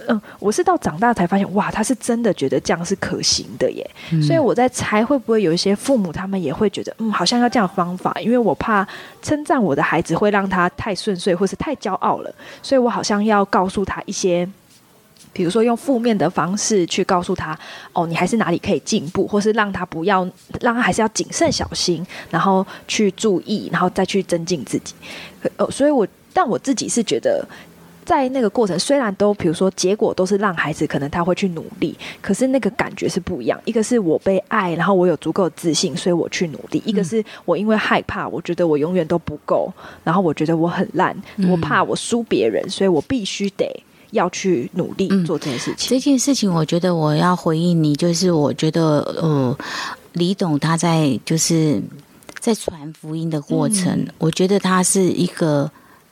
[0.08, 3.90] 嗯，我是到长大才发现，哇，他是真的觉得这样是可行的耶。
[4.22, 8.88] 所以我在猜，会不会有一些父母他们也会觉得，嗯，好像要这样方法，因为我怕
[9.22, 14.48] 称赞我的孩子会让他太顺遂，或是太骄傲了，所以我好像要告诉他一些。
[15.32, 17.58] 比如说用负面的方式去告诉他，
[17.94, 20.28] 哦，你还是哪里可以进步，或是让他不要，
[20.60, 24.96] 让他还是要谨慎小心，然后去注意，然后再去增进自己。
[25.58, 26.06] 呃，所以我
[26.40, 27.46] 但我自己是觉得，
[28.06, 33.60] 在那个过程虽然都，比如说结果都是让孩子可能他会去努力，可是那个感觉是不一样。
[33.66, 39.70] 一个是我被爱，然后我有足够自信，所以我去努力；一个是我因为害怕，我觉得我永远都不够，
[40.06, 41.14] 然后我觉得我很烂，
[41.50, 43.70] 我怕我输别人，所以我必须得。
[44.12, 45.88] 要去努力做这件事情。
[45.88, 49.56] 这件事情，我觉得我要回应你，就是我觉得，呃，
[50.14, 51.80] 李董他在就是
[52.40, 55.70] 在传福音的过程，我觉得他是一个，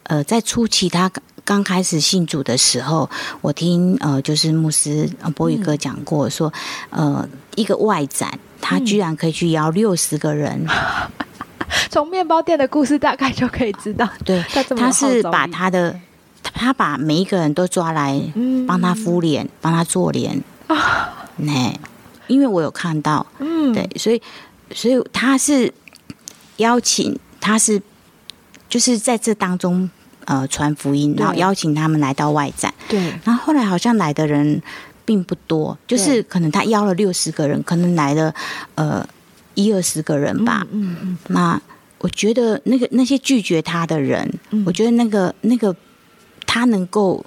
[0.07, 1.09] 呃，在初期他
[1.45, 3.09] 刚开始信主的时候，
[3.41, 6.51] 我听呃，就是牧师波宇哥讲过，说，
[6.89, 10.65] 呃，一个外展，他居然可以去邀六十个人，
[11.89, 14.43] 从面包店的故事大概就可以知道，对，
[14.75, 15.99] 他是把他的。
[16.53, 18.19] 他把每一个人都抓来，
[18.65, 21.27] 帮他敷脸，帮他做脸啊！
[21.37, 21.71] 那
[22.25, 24.19] 因为我有看到，嗯，对，所以，
[24.73, 25.71] 所以他是
[26.55, 27.79] 邀请，他是
[28.67, 29.87] 就是在这当中
[30.27, 32.71] 呃传福音，然后邀请他们来到外展。
[32.87, 34.61] 对，然后后来好像来的人
[35.03, 38.33] 并不多，就是可能他邀了六十个人，可能来了
[38.75, 39.03] 呃
[39.55, 40.65] 一二十个人吧。
[40.71, 41.59] 嗯嗯，那
[41.97, 44.31] 我觉得那个那些拒绝他的人，
[44.65, 45.75] 我觉得那个那个
[46.45, 47.25] 他能够。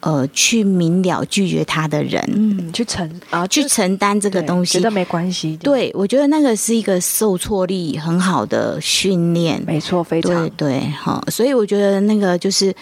[0.00, 5.56] 呃，去明了拒绝他的人，嗯，去承啊，去承担这个东西，觉得没关系。
[5.56, 11.20] 对，我觉得那个是一个受挫力很好的训练，没错，非常对，哈。
[11.28, 12.72] 所以我觉得那个就是，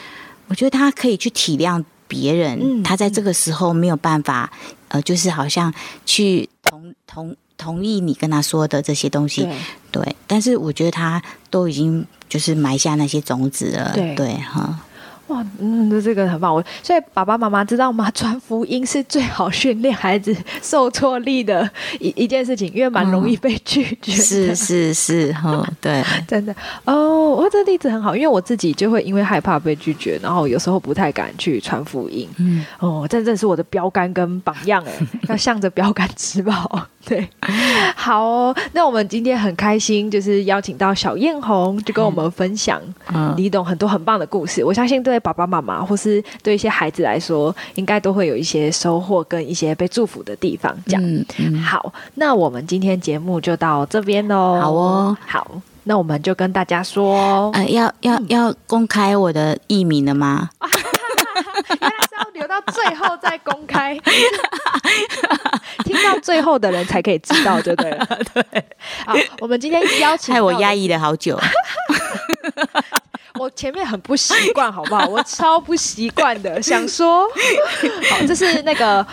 [0.49, 4.53] 我觉得他可以去体谅别人，他在这个时候没有办法，
[4.89, 5.73] 呃，就是好像
[6.05, 9.49] 去同同同意你跟他说的这些东西，
[9.91, 10.15] 对。
[10.27, 14.81] 但是我觉得他都已经就是埋下那些种子了，对，哈。
[15.29, 16.55] 哇，嗯，这个很棒。
[16.55, 18.11] 我所以爸爸妈妈知道吗？
[18.13, 21.69] 传福音是最好训练孩子受挫力的
[21.99, 24.13] 一一件事情，因为蛮容易被拒绝。
[24.13, 26.55] 是是是，哈，对， 真的
[26.85, 27.31] 哦。
[27.37, 32.29] 我这例子很好，因为我自己就会因为害怕被拒绝，然后有时候不太敢去传福音。
[32.39, 34.93] 嗯，哦，真正是我的标杆跟榜样哎，
[35.29, 36.89] 要向着标杆吃饱。
[37.09, 37.29] 对，
[37.95, 42.83] 好哦，那我们今天很开心，就是邀请到小艳红，就跟我们分享
[43.37, 44.65] 李董很多很棒的故事。
[44.65, 50.77] 我相信对爸爸妈妈或是对一些孩子来说，应该都会有一些收获跟一些被祝福的地方。
[50.87, 51.25] 这样，
[51.63, 54.61] 好，那我们今天节目就到这边喽。
[54.61, 60.51] 好哦，好，那我们就跟大家说，呃，要要要公开我的艺名了吗？
[61.69, 63.99] 原来是要留到最后再公开。
[65.85, 67.91] 听到最后的人才可以知道，对不对？
[68.53, 68.65] 对。
[69.05, 71.39] 好，我们今天邀请，害我压抑了好久。
[73.39, 75.07] 我前面很不习惯，好不好？
[75.07, 77.25] 我超不习惯的，想说，
[78.11, 79.07] 好，这是那个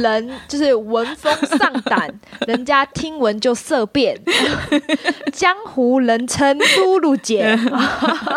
[0.00, 2.08] 人，就是闻风丧胆，
[2.46, 4.18] 人家听闻就色变，
[5.32, 7.56] 江湖人称露露姐，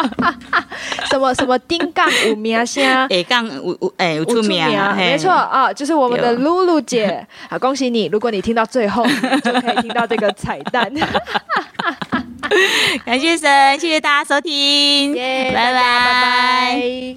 [1.10, 4.66] 什么什么丁杠五名声，哎杠五五哎五出名，
[4.96, 9.06] 没错啊，就是我们的露露姐，好，恭喜你，如果你听到最后，
[9.44, 10.92] 就可以听到这个彩蛋。
[13.06, 17.16] 感谢神，谢谢大家收听，拜拜拜拜。